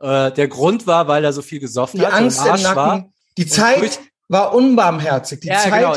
Äh, 0.00 0.30
der 0.30 0.46
Grund 0.46 0.86
war, 0.86 1.08
weil 1.08 1.24
er 1.24 1.32
so 1.32 1.42
viel 1.42 1.58
gesoffen 1.58 1.98
die 1.98 2.06
hat. 2.06 2.12
Angst 2.12 2.38
im 2.46 2.62
Nacken, 2.62 2.76
war. 2.76 3.04
Die 3.36 3.46
Zeit 3.46 3.98
war 4.28 4.54
unbarmherzig. 4.54 5.40
Die 5.40 5.48
ja, 5.48 5.58
Zeit, 5.58 5.72
genau. 5.72 5.96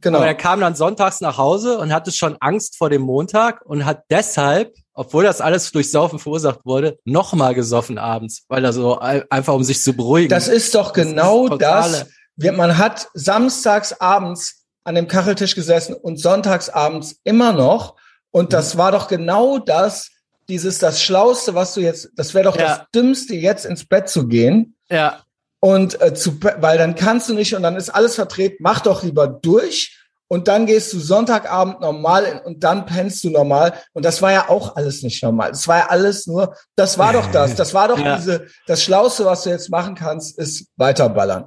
Genau. 0.00 0.18
Aber 0.18 0.26
er 0.26 0.34
kam 0.34 0.60
dann 0.60 0.74
sonntags 0.74 1.20
nach 1.20 1.38
Hause 1.38 1.78
und 1.78 1.92
hatte 1.92 2.12
schon 2.12 2.36
Angst 2.40 2.76
vor 2.76 2.90
dem 2.90 3.02
Montag 3.02 3.64
und 3.64 3.84
hat 3.84 4.04
deshalb, 4.10 4.74
obwohl 4.92 5.24
das 5.24 5.40
alles 5.40 5.70
durch 5.72 5.90
Saufen 5.90 6.18
verursacht 6.18 6.60
wurde, 6.64 6.98
nochmal 7.04 7.54
gesoffen 7.54 7.98
abends, 7.98 8.44
weil 8.48 8.64
er 8.64 8.72
so 8.72 8.98
einfach 8.98 9.54
um 9.54 9.64
sich 9.64 9.82
zu 9.82 9.92
beruhigen. 9.94 10.28
Das 10.28 10.48
ist 10.48 10.74
doch 10.74 10.92
genau 10.92 11.48
das. 11.48 12.06
das 12.36 12.56
man 12.56 12.78
hat 12.78 13.08
samstags 13.14 13.92
abends 14.00 14.64
an 14.82 14.96
dem 14.96 15.08
Kacheltisch 15.08 15.54
gesessen 15.54 15.94
und 15.94 16.18
sonntags 16.18 16.68
abends 16.68 17.16
immer 17.24 17.52
noch 17.52 17.96
und 18.34 18.52
das 18.52 18.76
war 18.76 18.90
doch 18.90 19.06
genau 19.06 19.58
das, 19.58 20.10
dieses, 20.48 20.80
das 20.80 21.00
Schlauste, 21.00 21.54
was 21.54 21.72
du 21.74 21.80
jetzt, 21.80 22.10
das 22.16 22.34
wäre 22.34 22.44
doch 22.44 22.56
ja. 22.56 22.66
das 22.66 22.80
Dümmste, 22.94 23.34
jetzt 23.36 23.64
ins 23.64 23.86
Bett 23.86 24.08
zu 24.08 24.26
gehen. 24.26 24.76
Ja. 24.90 25.22
Und 25.64 25.98
äh, 26.02 26.12
zu, 26.12 26.38
weil 26.42 26.76
dann 26.76 26.94
kannst 26.94 27.30
du 27.30 27.32
nicht 27.32 27.54
und 27.54 27.62
dann 27.62 27.76
ist 27.76 27.88
alles 27.88 28.16
vertreten. 28.16 28.58
Mach 28.60 28.80
doch 28.80 29.02
lieber 29.02 29.26
durch 29.26 29.98
und 30.28 30.46
dann 30.46 30.66
gehst 30.66 30.92
du 30.92 31.00
Sonntagabend 31.00 31.80
normal 31.80 32.24
in, 32.24 32.38
und 32.40 32.62
dann 32.64 32.84
pennst 32.84 33.24
du 33.24 33.30
normal. 33.30 33.72
Und 33.94 34.04
das 34.04 34.20
war 34.20 34.30
ja 34.30 34.50
auch 34.50 34.76
alles 34.76 35.02
nicht 35.02 35.22
normal. 35.22 35.52
Das 35.52 35.66
war 35.66 35.78
ja 35.78 35.86
alles 35.88 36.26
nur, 36.26 36.54
das 36.76 36.98
war 36.98 37.14
doch 37.14 37.30
das. 37.32 37.54
Das 37.56 37.72
war 37.72 37.88
doch 37.88 37.98
ja. 37.98 38.16
diese, 38.16 38.46
das 38.66 38.82
Schlauste, 38.82 39.24
was 39.24 39.44
du 39.44 39.48
jetzt 39.48 39.70
machen 39.70 39.94
kannst, 39.94 40.38
ist 40.38 40.66
weiterballern. 40.76 41.46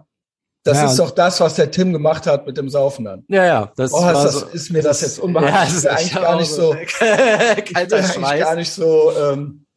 Das 0.63 0.77
ja, 0.77 0.86
ist 0.86 0.97
doch 0.97 1.12
das, 1.12 1.39
was 1.39 1.53
der 1.53 1.69
Tim 1.69 1.93
gemacht 1.93 2.25
hat 2.25 2.47
mit 2.47 2.57
dem 2.57 2.69
Saufen 2.71 3.05
dann. 3.05 3.24
Ja, 3.27 3.45
ja. 3.45 3.71
Das 3.75 3.93
oh, 3.93 4.00
ist, 4.00 4.24
das, 4.24 4.33
so, 4.33 4.45
ist 4.47 4.71
mir 4.71 4.81
das, 4.81 5.01
jetzt 5.01 5.19
unbehaglich. 5.19 5.53
Ja, 5.53 5.63
das 5.63 5.74
ist 5.74 5.88
eigentlich 5.88 6.15
gar 6.15 6.36
nicht 6.38 6.51
so. 6.51 6.75
Kalter 7.71 8.00
ich 8.00 8.17
eigentlich 8.17 8.39
gar 8.41 8.55
nicht 8.55 8.71
so 8.71 9.12
ähm, 9.12 9.67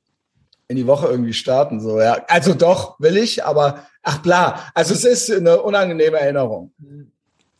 in 0.67 0.77
die 0.77 0.87
Woche 0.87 1.09
irgendwie 1.09 1.35
starten. 1.35 1.79
So, 1.79 2.01
ja. 2.01 2.25
Also 2.27 2.55
doch, 2.55 2.99
will 3.01 3.19
ich, 3.19 3.45
aber 3.45 3.81
ach 4.03 4.19
bla. 4.19 4.71
Also 4.75 4.95
es 4.95 5.05
ist 5.05 5.31
eine 5.31 5.63
unangenehme 5.63 6.19
Erinnerung. 6.19 6.73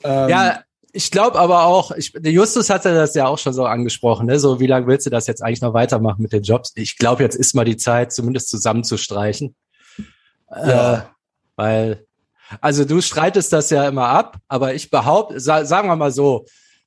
Ähm, 0.03 0.29
ja, 0.29 0.63
ich 0.93 1.11
glaube 1.11 1.39
aber 1.39 1.65
auch, 1.65 1.93
ich, 1.93 2.13
der 2.13 2.33
Justus 2.33 2.71
hatte 2.71 2.95
das 2.95 3.15
ja 3.15 3.27
auch 3.27 3.39
schon 3.39 3.53
so 3.53 3.65
angesprochen, 3.65 4.27
ne? 4.27 4.39
So, 4.39 4.61
wie 4.61 4.67
lange 4.67 4.87
willst 4.87 5.07
du 5.07 5.11
das 5.11 5.27
jetzt 5.27 5.43
eigentlich 5.43 5.61
noch 5.61 5.75
weitermachen 5.75 6.23
mit 6.23 6.33
den 6.33 6.43
Jobs? 6.43 6.73
Ich 6.75 6.97
glaube, 6.97 7.23
jetzt 7.23 7.37
ist 7.37 7.55
mal 7.55 7.65
die 7.65 7.77
Zeit, 7.77 8.13
zumindest 8.13 8.49
zusammenzustreichen. 8.49 9.55
Ja. 10.51 10.95
Äh, 10.95 11.03
weil 11.57 12.07
also 12.61 12.85
du 12.85 13.01
streitest 13.01 13.53
das 13.53 13.71
ja 13.71 13.87
immer 13.87 14.09
ab, 14.09 14.39
aber 14.49 14.75
ich 14.75 14.91
behaupte, 14.91 15.39
sa 15.39 15.65
sagen 15.65 15.89
wir 15.89 15.97
mal 15.97 16.11
so, 16.11 16.47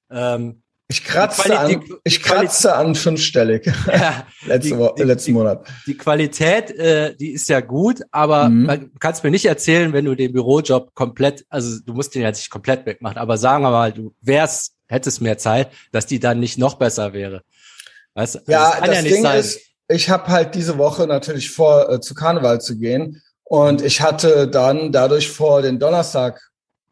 ähm, 0.10 0.63
ich 0.88 1.04
kratze, 1.04 1.58
an, 1.58 1.84
ich 2.04 2.22
kratze 2.22 2.76
an 2.76 2.96
fünfstellig. 2.96 3.66
Ja, 3.88 4.28
Letzte 4.46 4.76
die, 4.78 4.90
die, 4.98 5.04
letzten 5.04 5.34
Monat. 5.34 5.68
Die, 5.86 5.92
die 5.92 5.98
Qualität, 5.98 6.72
äh, 6.72 7.16
die 7.16 7.32
ist 7.32 7.50
ja 7.50 7.62
gut, 7.62 8.02
aber 8.12 8.50
mhm. 8.50 8.66
man 8.66 8.92
kannst 9.00 9.24
mir 9.24 9.32
nicht 9.32 9.46
erzählen, 9.46 9.94
wenn 9.94 10.06
du 10.06 10.16
den 10.16 10.34
Bürojob 10.34 10.94
komplett, 10.94 11.46
also 11.50 11.80
du 11.86 11.94
musst 11.94 12.14
den 12.14 12.22
ja 12.22 12.30
nicht 12.30 12.50
komplett 12.50 12.86
wegmachen, 12.86 13.18
aber 13.18 13.38
sagen 13.38 13.64
wir 13.64 13.72
mal, 13.72 13.94
du 13.94 14.14
wärst, 14.22 14.76
hättest 14.88 15.22
mehr 15.22 15.38
Zeit, 15.38 15.72
dass 15.92 16.06
die 16.06 16.20
dann 16.20 16.40
nicht 16.40 16.58
noch 16.58 16.76
besser 16.76 17.14
wäre. 17.14 17.42
Weißt, 18.14 18.38
also 18.38 18.52
ja, 18.52 18.72
das, 18.80 18.88
das 18.88 18.96
ja 18.96 19.02
Ding 19.02 19.24
sein. 19.24 19.40
ist, 19.40 19.60
ich 19.88 20.10
habe 20.10 20.28
halt 20.28 20.56
diese 20.56 20.78
Woche 20.78 21.08
natürlich 21.08 21.52
vor, 21.52 21.90
äh, 21.90 22.00
zu 22.00 22.14
Karneval 22.14 22.62
zu 22.62 22.78
gehen. 22.78 23.22
Und 23.44 23.82
ich 23.82 24.02
hatte 24.02 24.48
dann 24.48 24.92
dadurch 24.92 25.30
vor, 25.30 25.62
den 25.62 25.80
Donnerstag 25.80 26.42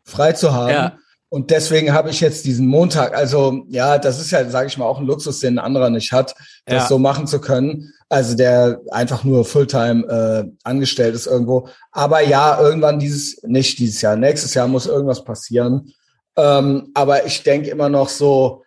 frei 0.03 0.33
zu 0.33 0.53
haben. 0.53 0.69
Ja. 0.69 0.97
Und 1.33 1.49
deswegen 1.49 1.93
habe 1.93 2.09
ich 2.09 2.19
jetzt 2.19 2.43
diesen 2.43 2.67
Montag. 2.67 3.15
Also 3.15 3.63
ja, 3.69 3.97
das 3.97 4.19
ist 4.19 4.31
ja, 4.31 4.49
sage 4.49 4.67
ich 4.67 4.77
mal, 4.77 4.85
auch 4.85 4.99
ein 4.99 5.05
Luxus, 5.05 5.39
den 5.39 5.57
ein 5.57 5.63
anderer 5.63 5.89
nicht 5.89 6.11
hat, 6.11 6.35
das 6.65 6.83
ja. 6.83 6.87
so 6.89 6.99
machen 6.99 7.25
zu 7.25 7.39
können. 7.39 7.93
Also 8.09 8.35
der 8.35 8.81
einfach 8.91 9.23
nur 9.23 9.45
Fulltime 9.45 10.03
äh, 10.09 10.51
angestellt 10.65 11.15
ist 11.15 11.27
irgendwo. 11.27 11.69
Aber 11.93 12.19
ja, 12.19 12.59
irgendwann 12.59 12.99
dieses, 12.99 13.41
nicht 13.43 13.79
dieses 13.79 14.01
Jahr, 14.01 14.17
nächstes 14.17 14.53
Jahr 14.55 14.67
muss 14.67 14.87
irgendwas 14.87 15.23
passieren. 15.23 15.93
Ähm, 16.35 16.89
aber 16.95 17.25
ich 17.25 17.43
denke 17.43 17.69
immer 17.69 17.87
noch 17.87 18.09
so, 18.09 18.63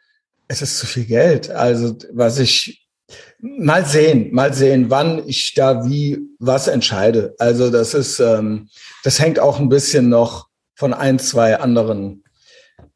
es 0.49 0.62
ist 0.62 0.78
zu 0.78 0.87
viel 0.87 1.04
Geld. 1.04 1.50
Also 1.50 1.94
was 2.14 2.38
ich 2.38 2.88
mal 3.40 3.85
sehen, 3.85 4.33
mal 4.33 4.54
sehen, 4.54 4.88
wann 4.88 5.23
ich 5.28 5.52
da 5.52 5.85
wie 5.85 6.18
was 6.38 6.68
entscheide. 6.68 7.35
Also 7.38 7.71
das 7.71 7.92
ist, 7.92 8.21
ähm, 8.21 8.71
das 9.02 9.21
hängt 9.21 9.38
auch 9.38 9.61
ein 9.61 9.68
bisschen 9.68 10.09
noch 10.09 10.49
von 10.75 10.94
ein, 10.94 11.18
zwei 11.18 11.59
anderen 11.61 12.24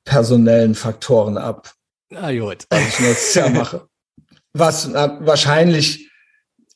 personellen 0.09 0.75
Faktoren 0.75 1.37
ab. 1.37 1.75
Na 2.11 2.33
gut. 2.33 2.65
Was 2.71 2.88
ich 2.88 3.00
nächstes 3.00 3.35
Jahr 3.35 3.50
mache. 3.50 3.87
Was 4.55 4.88
na, 4.88 5.19
wahrscheinlich, 5.21 6.11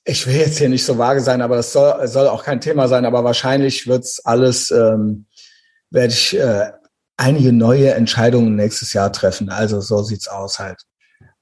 ich 0.04 0.26
will 0.26 0.36
jetzt 0.36 0.58
hier 0.58 0.68
nicht 0.68 0.84
so 0.84 0.98
vage 0.98 1.20
sein, 1.20 1.40
aber 1.40 1.56
das 1.56 1.72
soll, 1.72 2.06
soll 2.06 2.28
auch 2.28 2.44
kein 2.44 2.60
Thema 2.60 2.86
sein, 2.88 3.06
aber 3.06 3.24
wahrscheinlich 3.24 3.86
wird's 3.86 4.20
alles, 4.24 4.70
ähm, 4.70 5.26
werde 5.90 6.12
ich 6.12 6.38
äh, 6.38 6.70
einige 7.16 7.52
neue 7.52 7.94
Entscheidungen 7.94 8.54
nächstes 8.54 8.92
Jahr 8.92 9.10
treffen. 9.10 9.48
Also 9.48 9.80
so 9.80 10.02
sieht's 10.02 10.28
aus 10.28 10.58
halt. 10.58 10.82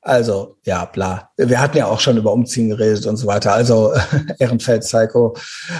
Also, 0.02 0.56
ja, 0.64 0.86
bla. 0.86 1.30
Wir 1.36 1.60
hatten 1.60 1.76
ja 1.76 1.86
auch 1.86 2.00
schon 2.00 2.16
über 2.16 2.32
Umziehen 2.32 2.70
geredet 2.70 3.04
und 3.06 3.16
so 3.16 3.26
weiter. 3.26 3.52
Also, 3.52 3.92
Ehrenfeld, 4.38 4.82
Psycho. 4.82 5.36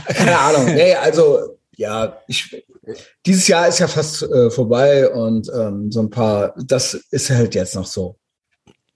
Keine 0.09 0.39
Ahnung. 0.39 0.67
Nee, 0.67 0.95
also, 0.95 1.59
ja, 1.77 2.19
ich, 2.27 2.67
dieses 3.27 3.49
Jahr 3.49 3.69
ist 3.69 3.79
ja 3.79 3.89
fast 3.89 4.23
äh, 4.23 4.51
vorbei 4.51 5.09
und 5.09 5.51
ähm, 5.55 5.91
so 5.91 6.01
ein 6.01 6.11
paar, 6.11 6.55
das 6.57 6.95
ist 6.95 7.31
halt 7.31 7.55
jetzt 7.55 7.75
noch 7.75 7.87
so. 7.87 8.17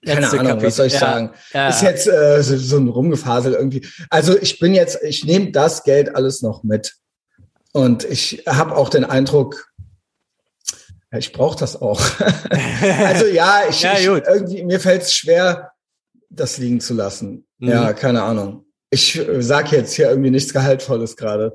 Keine 0.05 0.21
Letzte 0.21 0.39
Ahnung, 0.39 0.53
Kapitel. 0.53 0.69
was 0.69 0.77
soll 0.77 0.87
ich 0.87 0.93
ja, 0.95 0.99
sagen? 0.99 1.31
Ja. 1.53 1.69
Ist 1.69 1.83
jetzt 1.83 2.07
äh, 2.07 2.43
so, 2.43 2.57
so 2.57 2.77
ein 2.77 2.89
Rumgefasel 2.89 3.55
irgendwie. 3.55 3.87
Also 4.11 4.37
ich 4.39 4.59
bin 4.59 4.75
jetzt, 4.75 5.03
ich 5.03 5.25
nehme 5.25 5.51
das 5.51 5.83
Geld 5.83 6.15
alles 6.15 6.43
noch 6.43 6.63
mit. 6.63 6.95
Und 7.73 8.05
ich 8.05 8.45
habe 8.47 8.77
auch 8.77 8.89
den 8.89 9.05
Eindruck, 9.05 9.73
ich 11.17 11.33
brauche 11.33 11.59
das 11.59 11.81
auch. 11.81 12.01
also 13.05 13.27
ja, 13.27 13.63
ich, 13.69 13.83
ja, 13.83 13.95
ich 13.99 14.07
irgendwie, 14.07 14.63
mir 14.65 14.81
fällt 14.81 15.03
es 15.03 15.15
schwer, 15.15 15.73
das 16.29 16.59
liegen 16.59 16.81
zu 16.81 16.95
lassen. 16.95 17.47
Mhm. 17.59 17.69
Ja, 17.69 17.93
keine 17.93 18.23
Ahnung. 18.23 18.65
Ich 18.91 19.19
äh, 19.19 19.43
sage 19.43 19.77
jetzt 19.77 19.95
hier 19.95 20.09
irgendwie 20.11 20.31
nichts 20.31 20.53
Gehaltvolles 20.53 21.17
gerade. 21.17 21.55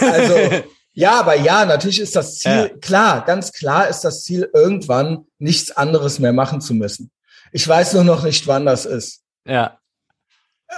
Also 0.00 0.34
Ja, 0.94 1.18
aber 1.20 1.36
ja, 1.36 1.64
natürlich 1.64 2.00
ist 2.00 2.16
das 2.16 2.38
Ziel, 2.38 2.70
ja. 2.72 2.78
klar, 2.80 3.24
ganz 3.24 3.52
klar 3.52 3.88
ist 3.88 4.00
das 4.02 4.24
Ziel, 4.24 4.50
irgendwann 4.52 5.26
nichts 5.38 5.70
anderes 5.70 6.18
mehr 6.18 6.32
machen 6.32 6.60
zu 6.60 6.74
müssen. 6.74 7.10
Ich 7.50 7.66
weiß 7.66 7.94
nur 7.94 8.04
noch 8.04 8.24
nicht, 8.24 8.46
wann 8.46 8.66
das 8.66 8.84
ist. 8.84 9.22
Ja. 9.46 9.78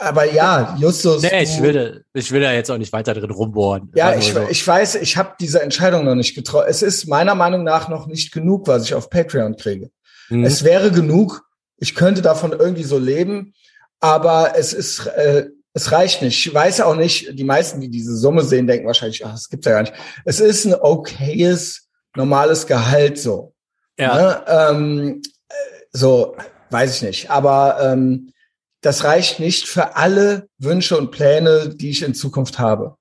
Aber 0.01 0.25
ja, 0.25 0.77
Justus. 0.79 1.23
Nee, 1.23 1.43
ich 1.45 1.63
will, 1.63 2.05
ich 2.13 2.31
will 2.33 2.41
da 2.41 2.53
jetzt 2.53 2.71
auch 2.71 2.79
nicht 2.79 2.93
weiter 2.93 3.15
drin 3.15 3.31
rumbohren. 3.31 3.93
Ja, 3.95 4.15
ich, 4.15 4.33
so. 4.33 4.47
ich 4.49 4.67
weiß, 4.67 4.97
ich 4.97 5.17
habe 5.17 5.35
diese 5.39 5.63
Entscheidung 5.63 6.05
noch 6.05 6.17
nicht 6.17 6.35
getroffen. 6.35 6.67
Es 6.69 6.83
ist 6.83 7.07
meiner 7.07 7.35
Meinung 7.35 7.63
nach 7.63 7.89
noch 7.89 8.07
nicht 8.07 8.33
genug, 8.33 8.67
was 8.67 8.85
ich 8.85 8.95
auf 8.95 9.09
Patreon 9.09 9.57
kriege. 9.57 9.91
Mhm. 10.31 10.45
Es 10.45 10.65
wäre 10.65 10.91
genug, 10.91 11.43
ich 11.77 11.95
könnte 11.95 12.23
davon 12.23 12.53
irgendwie 12.53 12.83
so 12.83 12.99
leben, 12.99 13.55
aber 14.01 14.55
es 14.57 14.73
ist, 14.73 15.07
äh, 15.07 15.49
es 15.75 15.91
reicht 15.91 16.23
nicht. 16.23 16.47
Ich 16.47 16.55
weiß 16.55 16.81
auch 16.83 16.95
nicht, 16.95 17.37
die 17.37 17.45
meisten, 17.45 17.81
die 17.81 17.91
diese 17.91 18.17
Summe 18.17 18.45
sehen, 18.45 18.69
denken 18.69 18.87
wahrscheinlich, 18.87 19.27
ach, 19.27 19.33
das 19.33 19.49
gibt's 19.49 19.67
ja 19.67 19.73
gar 19.73 19.83
nicht. 19.83 19.95
Es 20.25 20.39
ist 20.39 20.65
ein 20.65 20.75
okayes, 20.75 21.89
normales 22.15 22.67
Gehalt 22.67 23.19
so. 23.19 23.55
Ja. 23.99 24.15
Ne? 24.15 24.45
Ähm, 24.47 25.23
so, 25.91 26.37
weiß 26.71 26.97
ich 26.97 27.03
nicht. 27.03 27.31
Aber 27.31 27.79
ähm, 27.83 28.33
das 28.83 29.03
reicht 29.03 29.41
nicht 29.41 29.67
für 29.67 29.97
alle 29.97 30.49
Wünsche 30.59 30.97
und 30.97 31.11
Pläne, 31.11 31.71
die 31.75 31.91
ich 31.91 32.03
in 32.03 32.15
Zukunft 32.15 32.61
habe. 32.61 32.97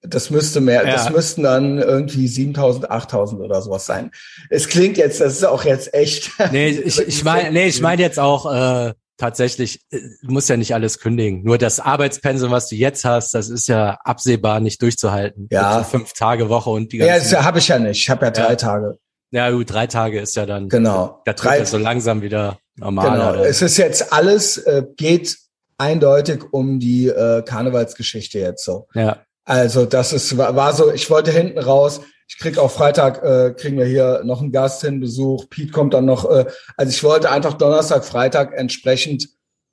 Das 0.00 0.30
müsste 0.30 0.60
mehr, 0.60 0.86
ja. 0.86 0.92
das 0.92 1.10
müssten 1.10 1.42
dann 1.42 1.78
irgendwie 1.78 2.28
7000, 2.28 2.90
8000 2.90 3.40
oder 3.40 3.60
sowas 3.62 3.86
sein. 3.86 4.10
Es 4.50 4.68
klingt 4.68 4.96
jetzt, 4.96 5.20
das 5.20 5.34
ist 5.34 5.44
auch 5.44 5.64
jetzt 5.64 5.92
echt. 5.94 6.30
Nee, 6.52 6.68
ich, 6.68 6.98
ich 7.00 7.24
meine, 7.24 7.50
nee, 7.52 7.66
ich 7.66 7.80
meine 7.80 8.02
jetzt 8.02 8.18
auch, 8.18 8.50
äh, 8.52 8.94
tatsächlich, 9.16 9.80
äh, 9.90 9.98
du 10.22 10.32
musst 10.32 10.48
ja 10.48 10.56
nicht 10.56 10.74
alles 10.74 10.98
kündigen. 10.98 11.42
Nur 11.42 11.58
das 11.58 11.80
Arbeitspensum, 11.80 12.50
was 12.50 12.68
du 12.68 12.76
jetzt 12.76 13.04
hast, 13.04 13.34
das 13.34 13.48
ist 13.48 13.68
ja 13.68 13.98
absehbar 14.04 14.60
nicht 14.60 14.80
durchzuhalten. 14.82 15.48
Ja. 15.50 15.78
So 15.78 15.84
fünf 15.84 16.12
Tage 16.12 16.48
Woche 16.48 16.70
und 16.70 16.92
die 16.92 16.98
ganzen. 16.98 17.30
Ja, 17.30 17.38
das 17.38 17.44
habe 17.44 17.58
ich 17.58 17.68
ja 17.68 17.78
nicht. 17.78 18.00
Ich 18.00 18.10
habe 18.10 18.26
ja 18.26 18.30
drei 18.30 18.50
ja. 18.50 18.56
Tage. 18.56 18.98
Ja, 19.30 19.50
gut, 19.50 19.72
drei 19.72 19.86
Tage 19.86 20.20
ist 20.20 20.36
ja 20.36 20.46
dann. 20.46 20.68
Genau. 20.68 21.20
Da 21.24 21.32
tritt 21.32 21.58
er 21.58 21.66
so 21.66 21.78
langsam 21.78 22.22
wieder 22.22 22.58
normal. 22.76 23.10
Genau. 23.10 23.30
Oder? 23.30 23.48
Es 23.48 23.62
ist 23.62 23.76
jetzt 23.78 24.12
alles, 24.12 24.58
äh, 24.58 24.84
geht 24.96 25.36
eindeutig 25.76 26.44
um 26.52 26.78
die 26.78 27.08
äh, 27.08 27.42
Karnevalsgeschichte 27.42 28.38
jetzt 28.38 28.64
so. 28.64 28.86
Ja. 28.94 29.18
Also 29.44 29.84
das 29.84 30.12
ist 30.12 30.36
war, 30.38 30.56
war 30.56 30.72
so, 30.72 30.92
ich 30.92 31.10
wollte 31.10 31.30
hinten 31.30 31.58
raus, 31.58 32.00
ich 32.26 32.38
krieg 32.38 32.58
auch 32.58 32.70
Freitag, 32.70 33.22
äh, 33.22 33.54
kriegen 33.54 33.76
wir 33.76 33.84
hier 33.84 34.22
noch 34.24 34.40
einen 34.40 34.52
Gast 34.52 34.80
hin, 34.80 35.00
Besuch. 35.00 35.48
Pete 35.50 35.72
kommt 35.72 35.92
dann 35.94 36.06
noch. 36.06 36.28
Äh, 36.30 36.46
also 36.76 36.90
ich 36.90 37.04
wollte 37.04 37.30
einfach 37.30 37.54
Donnerstag, 37.54 38.04
Freitag 38.04 38.54
entsprechend 38.56 39.28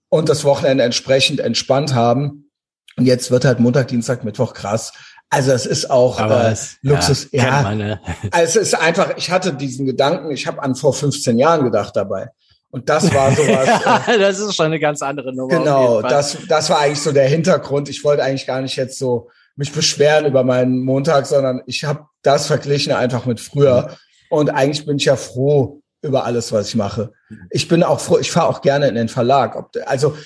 und 0.10 0.28
das 0.28 0.44
Wochenende 0.44 0.84
entsprechend 0.84 1.40
entspannt 1.40 1.96
haben. 1.96 2.51
Und 2.98 3.06
jetzt 3.06 3.32
wird 3.32 3.46
halt 3.46 3.60
Montag, 3.60 3.88
Dienstag, 3.88 4.25
Mittwoch 4.25 4.54
krass. 4.54 4.92
Also 5.30 5.54
es 5.54 5.66
ist 5.66 5.90
auch 5.90 6.20
äh, 6.20 6.51
es, 6.51 6.78
Luxus. 6.82 7.30
Ja, 7.32 7.46
ja. 7.46 7.62
Man, 7.62 7.78
ne? 7.78 8.01
also 8.32 8.60
es 8.60 8.68
ist 8.68 8.74
einfach, 8.74 9.16
ich 9.16 9.32
hatte 9.32 9.54
diesen 9.54 9.86
Gedanken, 9.86 10.30
ich 10.32 10.46
habe 10.46 10.62
an 10.62 10.75
vor 10.75 10.94
15 10.94 11.40
Jahren 11.40 11.63
gedacht 11.63 11.96
dabei. 11.96 12.28
Und 12.70 12.90
das 12.90 13.13
war 13.13 13.32
sowas. 13.36 14.08
Äh, 14.08 14.20
das 14.20 14.40
ist 14.40 14.56
schon 14.56 14.66
eine 14.66 14.80
ganz 14.80 15.01
andere 15.01 15.34
Nummer. 15.34 15.58
Genau, 15.58 16.01
das, 16.01 16.38
das 16.50 16.70
war 16.70 16.80
eigentlich 16.80 17.01
so 17.01 17.13
der 17.13 17.30
Hintergrund. 17.30 17.88
Ich 17.88 18.04
wollte 18.04 18.24
eigentlich 18.24 18.46
gar 18.46 18.62
nicht 18.62 18.75
jetzt 18.75 19.00
so 19.00 19.30
mich 19.55 19.72
beschweren 19.72 20.25
über 20.25 20.43
meinen 20.43 20.84
Montag, 20.84 21.25
sondern 21.25 21.62
ich 21.65 21.84
habe 21.84 22.05
das 22.22 22.48
verglichen 22.48 22.93
einfach 22.93 23.25
mit 23.25 23.39
früher. 23.39 23.98
Und 24.29 24.50
eigentlich 24.50 24.86
bin 24.86 24.98
ich 24.98 25.05
ja 25.05 25.15
froh 25.15 25.81
über 26.01 26.25
alles, 26.25 26.51
was 26.51 26.70
ich 26.70 26.75
mache. 26.75 27.12
Ich 27.50 27.67
bin 27.67 27.84
auch 27.84 28.00
froh, 28.00 28.17
ich 28.17 28.31
fahre 28.31 28.48
auch 28.48 28.62
gerne 28.62 28.88
in 28.88 28.96
den 28.96 29.10
Verlag. 29.10 29.70
Also, 29.86 30.17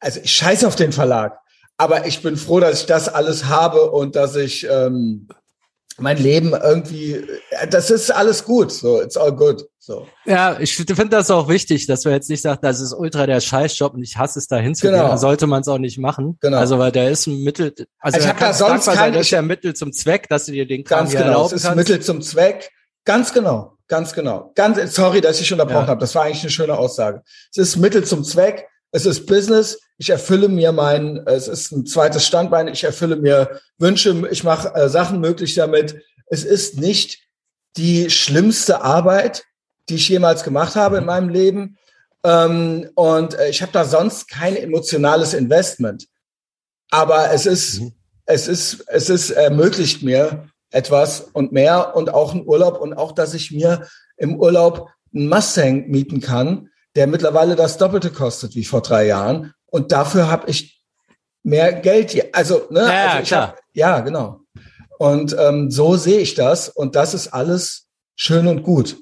also 0.00 0.20
ich 0.22 0.32
scheiße 0.32 0.66
auf 0.66 0.76
den 0.76 0.92
Verlag. 0.92 1.38
Aber 1.76 2.06
ich 2.06 2.22
bin 2.22 2.36
froh, 2.36 2.60
dass 2.60 2.80
ich 2.80 2.86
das 2.86 3.08
alles 3.08 3.46
habe 3.46 3.90
und 3.90 4.16
dass 4.16 4.36
ich 4.36 4.66
ähm, 4.68 5.28
mein 5.98 6.16
Leben 6.16 6.52
irgendwie, 6.52 7.24
das 7.70 7.90
ist 7.90 8.10
alles 8.10 8.44
gut, 8.44 8.72
so, 8.72 9.02
it's 9.02 9.16
all 9.16 9.32
good, 9.32 9.66
so. 9.78 10.06
Ja, 10.24 10.58
ich 10.60 10.76
finde 10.76 11.08
das 11.08 11.30
auch 11.30 11.48
wichtig, 11.48 11.86
dass 11.86 12.04
wir 12.04 12.12
jetzt 12.12 12.30
nicht 12.30 12.42
sagen, 12.42 12.60
das 12.62 12.80
ist 12.80 12.92
ultra 12.92 13.26
der 13.26 13.40
Scheißjob 13.40 13.94
und 13.94 14.02
ich 14.02 14.16
hasse 14.16 14.38
es 14.38 14.46
da 14.46 14.58
hinzugehen, 14.58 15.00
genau. 15.00 15.16
sollte 15.16 15.46
man 15.46 15.62
es 15.62 15.68
auch 15.68 15.78
nicht 15.78 15.98
machen. 15.98 16.38
Genau. 16.40 16.58
Also, 16.58 16.78
weil 16.78 16.92
der 16.92 17.10
ist 17.10 17.26
ein 17.26 17.42
Mittel, 17.42 17.74
also, 18.00 18.18
ich 18.18 18.26
habe 18.26 18.40
da 18.40 18.52
sonst 18.52 18.86
kein, 18.86 18.96
sein, 18.96 19.12
das 19.12 19.22
ist 19.22 19.30
ja 19.30 19.42
Mittel 19.42 19.74
zum 19.74 19.92
Zweck, 19.92 20.28
dass 20.28 20.46
du 20.46 20.52
dir 20.52 20.66
den 20.66 20.84
Kram 20.84 21.00
Ganz 21.00 21.12
genau, 21.12 21.46
es 21.46 21.52
ist 21.52 21.74
Mittel 21.74 22.00
zum 22.00 22.22
Zweck, 22.22 22.70
ganz 23.04 23.32
genau, 23.32 23.76
ganz 23.88 24.12
genau. 24.12 24.52
Ganz, 24.54 24.94
sorry, 24.94 25.20
dass 25.20 25.40
ich 25.40 25.52
unterbrochen 25.52 25.84
ja. 25.84 25.88
habe, 25.88 26.00
das 26.00 26.14
war 26.14 26.24
eigentlich 26.24 26.42
eine 26.42 26.50
schöne 26.50 26.78
Aussage. 26.78 27.22
Es 27.50 27.58
ist 27.58 27.76
Mittel 27.76 28.04
zum 28.04 28.24
Zweck, 28.24 28.66
es 28.92 29.06
ist 29.06 29.26
Business, 29.26 29.78
ich 30.02 30.10
erfülle 30.10 30.48
mir 30.48 30.72
mein, 30.72 31.24
es 31.26 31.46
ist 31.46 31.70
ein 31.70 31.86
zweites 31.86 32.26
Standbein, 32.26 32.66
ich 32.66 32.82
erfülle 32.82 33.14
mir 33.14 33.60
Wünsche, 33.78 34.28
ich 34.32 34.42
mache 34.42 34.74
äh, 34.74 34.88
Sachen 34.88 35.20
möglich 35.20 35.54
damit. 35.54 36.02
Es 36.26 36.42
ist 36.42 36.80
nicht 36.80 37.20
die 37.76 38.10
schlimmste 38.10 38.82
Arbeit, 38.82 39.44
die 39.88 39.94
ich 39.94 40.08
jemals 40.08 40.42
gemacht 40.42 40.74
habe 40.74 40.96
in 40.98 41.04
meinem 41.04 41.28
Leben. 41.28 41.78
Ähm, 42.24 42.90
und 42.96 43.34
äh, 43.34 43.48
ich 43.48 43.62
habe 43.62 43.70
da 43.70 43.84
sonst 43.84 44.26
kein 44.26 44.56
emotionales 44.56 45.34
Investment. 45.34 46.08
Aber 46.90 47.30
es 47.30 47.46
ist, 47.46 47.82
mhm. 47.82 47.92
es 48.26 48.48
ist, 48.48 48.84
es 48.88 49.08
ist 49.08 49.30
ermöglicht 49.30 50.02
mir 50.02 50.48
etwas 50.72 51.20
und 51.32 51.52
mehr 51.52 51.94
und 51.94 52.12
auch 52.12 52.34
einen 52.34 52.44
Urlaub 52.44 52.80
und 52.80 52.92
auch, 52.92 53.12
dass 53.12 53.34
ich 53.34 53.52
mir 53.52 53.86
im 54.16 54.34
Urlaub 54.34 54.90
einen 55.14 55.28
Mustang 55.28 55.86
mieten 55.86 56.20
kann, 56.20 56.70
der 56.96 57.06
mittlerweile 57.06 57.54
das 57.54 57.78
Doppelte 57.78 58.10
kostet 58.10 58.56
wie 58.56 58.64
vor 58.64 58.82
drei 58.82 59.06
Jahren 59.06 59.54
und 59.72 59.90
dafür 59.90 60.30
habe 60.30 60.50
ich 60.50 60.84
mehr 61.42 61.72
Geld 61.72 62.10
hier. 62.10 62.28
Also, 62.32 62.66
ne? 62.70 62.80
Ja, 62.80 63.12
also 63.12 63.26
klar. 63.26 63.48
Hab, 63.48 63.60
ja, 63.72 64.00
genau. 64.00 64.40
Und 64.98 65.34
ähm, 65.38 65.70
so 65.70 65.96
sehe 65.96 66.20
ich 66.20 66.34
das. 66.34 66.68
Und 66.68 66.94
das 66.94 67.14
ist 67.14 67.28
alles 67.28 67.88
schön 68.14 68.46
und 68.46 68.62
gut. 68.62 68.98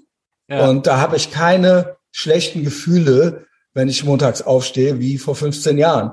Ja. 0.49 0.69
Und 0.69 0.87
da 0.87 0.99
habe 0.99 1.17
ich 1.17 1.33
keine 1.33 1.97
schlechten 2.13 2.63
Gefühle, 2.63 3.47
wenn 3.75 3.89
ich 3.89 4.05
montags 4.05 4.43
aufstehe, 4.43 5.01
wie 5.01 5.19
vor 5.19 5.35
15 5.35 5.77
Jahren, 5.77 6.13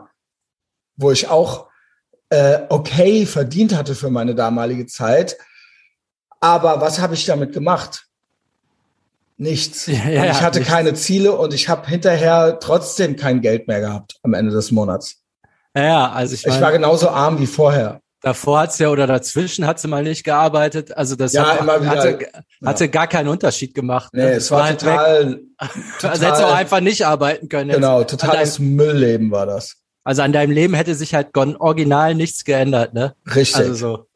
wo 0.95 1.11
ich 1.11 1.27
auch 1.29 1.69
äh, 2.29 2.61
okay 2.69 3.27
verdient 3.27 3.75
hatte 3.75 3.93
für 3.93 4.09
meine 4.09 4.33
damalige 4.33 4.87
Zeit. 4.87 5.37
Aber 6.39 6.81
was 6.81 6.99
habe 6.99 7.13
ich 7.13 7.25
damit 7.25 7.53
gemacht? 7.53 8.06
Nichts. 9.37 9.85
Ja, 9.85 10.09
ja, 10.09 10.25
ich 10.31 10.41
hatte 10.41 10.59
nichts. 10.59 10.73
keine 10.73 10.93
Ziele 10.95 11.33
und 11.33 11.53
ich 11.53 11.69
habe 11.69 11.87
hinterher 11.87 12.57
trotzdem 12.59 13.15
kein 13.15 13.41
Geld 13.41 13.67
mehr 13.67 13.79
gehabt 13.79 14.15
am 14.23 14.33
Ende 14.33 14.51
des 14.51 14.71
Monats. 14.71 15.21
Ja, 15.75 16.11
also 16.11 16.33
ich, 16.33 16.45
mein, 16.45 16.55
ich 16.55 16.61
war 16.61 16.71
genauso 16.71 17.09
arm 17.09 17.39
wie 17.39 17.45
vorher. 17.45 18.01
Davor 18.21 18.61
hat's 18.61 18.79
ja 18.79 18.89
oder 18.89 19.05
dazwischen 19.05 19.67
hat 19.67 19.79
sie 19.79 19.87
mal 19.87 20.01
nicht 20.01 20.23
gearbeitet. 20.23 20.97
Also 20.97 21.15
das 21.15 21.33
ja, 21.33 21.45
hat, 21.45 21.61
immer 21.61 21.79
wieder, 21.81 21.91
hatte, 21.91 22.29
hatte 22.65 22.83
ja. 22.85 22.91
gar 22.91 23.05
keinen 23.05 23.27
Unterschied 23.27 23.75
gemacht. 23.75 24.11
Ne? 24.13 24.25
Nee, 24.25 24.31
es 24.31 24.49
war, 24.49 24.61
war 24.61 24.77
total, 24.77 25.23
total. 25.23 25.41
Also 26.09 26.25
hättest 26.25 26.41
du 26.41 26.47
auch 26.47 26.55
einfach 26.55 26.79
nicht 26.79 27.05
arbeiten 27.05 27.47
können. 27.47 27.69
Genau, 27.69 28.03
totales 28.03 28.57
deinem, 28.57 28.75
Müllleben 28.75 29.31
war 29.31 29.45
das. 29.45 29.75
Also 30.03 30.23
an 30.23 30.33
deinem 30.33 30.51
Leben 30.51 30.73
hätte 30.73 30.95
sich 30.95 31.13
halt 31.13 31.35
original 31.37 32.15
nichts 32.15 32.43
geändert, 32.43 32.93
ne? 32.95 33.13
Richtig. 33.35 33.57
Also 33.57 33.73
so. 33.75 34.07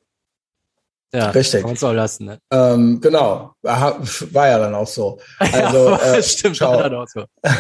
Ja, 1.13 1.29
Richtig. 1.31 1.63
Kann 1.63 1.77
auch 1.77 1.93
lassen, 1.93 2.25
ne? 2.25 2.39
Ähm, 2.51 3.01
genau. 3.01 3.53
War 3.61 4.47
ja 4.47 4.59
dann 4.59 4.73
auch 4.73 4.87
so. 4.87 5.19
Also, 5.39 5.89
ja, 5.89 6.13
äh, 6.13 6.23
stimmt, 6.23 6.57
schau. 6.57 6.71
war 6.71 6.89
dann 6.89 6.95
auch 6.95 7.07
so. 7.07 7.25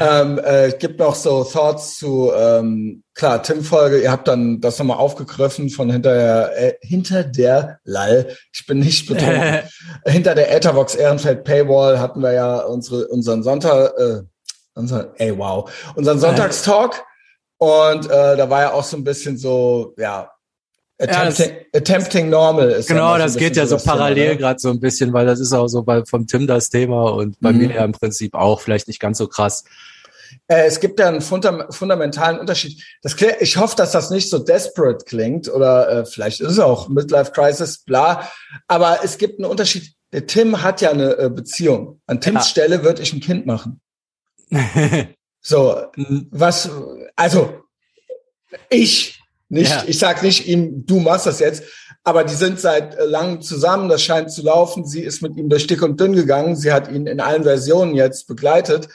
ähm, 0.00 0.40
äh, 0.44 0.72
gibt 0.78 1.00
noch 1.00 1.14
so 1.14 1.42
Thoughts 1.44 1.98
zu, 1.98 2.30
ähm, 2.32 3.02
klar, 3.14 3.42
Tim-Folge, 3.42 4.00
ihr 4.00 4.12
habt 4.12 4.28
dann 4.28 4.60
das 4.60 4.78
nochmal 4.78 4.98
aufgegriffen 4.98 5.70
von 5.70 5.90
hinter 5.90 6.14
der, 6.14 6.62
äh, 6.62 6.74
hinter 6.82 7.24
der 7.24 7.80
Lall, 7.84 8.36
ich 8.52 8.66
bin 8.66 8.80
nicht 8.80 9.08
betroffen, 9.08 9.60
hinter 10.06 10.34
der 10.34 10.54
Ethervox 10.54 10.94
Ehrenfeld 10.94 11.42
Paywall 11.44 11.98
hatten 11.98 12.20
wir 12.20 12.32
ja 12.32 12.58
unsere, 12.60 13.08
unseren 13.08 13.42
Sonntag, 13.42 13.92
äh, 13.98 14.20
unseren, 14.74 15.08
ey 15.16 15.36
wow, 15.36 15.70
unseren 15.96 16.20
Sonntagstalk 16.20 17.02
und 17.56 18.06
äh, 18.06 18.36
da 18.36 18.50
war 18.50 18.60
ja 18.60 18.72
auch 18.72 18.84
so 18.84 18.96
ein 18.96 19.04
bisschen 19.04 19.38
so, 19.38 19.94
ja, 19.96 20.30
Attempting, 21.00 21.50
ja, 21.50 21.54
das, 21.72 21.82
attempting 21.82 22.28
normal 22.28 22.70
ist 22.70 22.88
genau, 22.88 23.16
das 23.18 23.36
geht 23.36 23.56
ja 23.56 23.66
so 23.66 23.76
parallel 23.76 24.36
gerade 24.36 24.58
so 24.58 24.70
ein 24.70 24.80
bisschen, 24.80 25.12
weil 25.12 25.26
das 25.26 25.38
ist 25.38 25.52
auch 25.52 25.68
so 25.68 25.84
bei 25.84 26.04
vom 26.04 26.26
Tim 26.26 26.48
das 26.48 26.70
Thema 26.70 27.12
und 27.12 27.38
bei 27.40 27.52
mhm. 27.52 27.58
mir 27.58 27.74
ja 27.74 27.84
im 27.84 27.92
Prinzip 27.92 28.34
auch 28.34 28.60
vielleicht 28.60 28.88
nicht 28.88 28.98
ganz 28.98 29.18
so 29.18 29.28
krass. 29.28 29.62
Äh, 30.48 30.66
es 30.66 30.80
gibt 30.80 30.98
ja 30.98 31.08
einen 31.08 31.20
funda 31.20 31.68
fundamentalen 31.70 32.38
Unterschied. 32.38 32.82
Das 33.02 33.16
ich 33.40 33.56
hoffe, 33.56 33.76
dass 33.76 33.92
das 33.92 34.10
nicht 34.10 34.28
so 34.28 34.38
desperate 34.38 35.04
klingt 35.04 35.48
oder 35.48 35.88
äh, 35.88 36.04
vielleicht 36.04 36.40
ist 36.40 36.52
es 36.52 36.58
auch 36.58 36.88
Midlife 36.88 37.30
Crisis, 37.32 37.78
bla. 37.78 38.28
Aber 38.66 38.98
es 39.04 39.18
gibt 39.18 39.38
einen 39.38 39.50
Unterschied. 39.50 39.94
Der 40.12 40.26
Tim 40.26 40.62
hat 40.62 40.80
ja 40.80 40.90
eine 40.90 41.16
äh, 41.18 41.30
Beziehung. 41.30 42.00
An 42.06 42.20
Tims 42.20 42.34
ja. 42.34 42.42
Stelle 42.42 42.82
würde 42.82 43.02
ich 43.02 43.12
ein 43.12 43.20
Kind 43.20 43.46
machen. 43.46 43.80
so, 45.40 45.82
mhm. 45.96 46.28
was? 46.30 46.70
Also 47.14 47.62
ich 48.70 49.17
nicht, 49.48 49.70
ja. 49.70 49.84
ich 49.86 49.98
sag 49.98 50.22
nicht 50.22 50.46
ihm, 50.46 50.84
du 50.84 51.00
machst 51.00 51.26
das 51.26 51.40
jetzt, 51.40 51.62
aber 52.04 52.24
die 52.24 52.34
sind 52.34 52.60
seit 52.60 52.96
äh, 52.96 53.04
langem 53.04 53.40
zusammen, 53.40 53.88
das 53.88 54.02
scheint 54.02 54.30
zu 54.30 54.42
laufen. 54.42 54.86
Sie 54.86 55.00
ist 55.00 55.22
mit 55.22 55.36
ihm 55.36 55.48
durch 55.48 55.66
dick 55.66 55.82
und 55.82 55.98
dünn 55.98 56.14
gegangen, 56.14 56.54
sie 56.56 56.72
hat 56.72 56.90
ihn 56.90 57.06
in 57.06 57.20
allen 57.20 57.44
Versionen 57.44 57.94
jetzt 57.94 58.26
begleitet. 58.26 58.88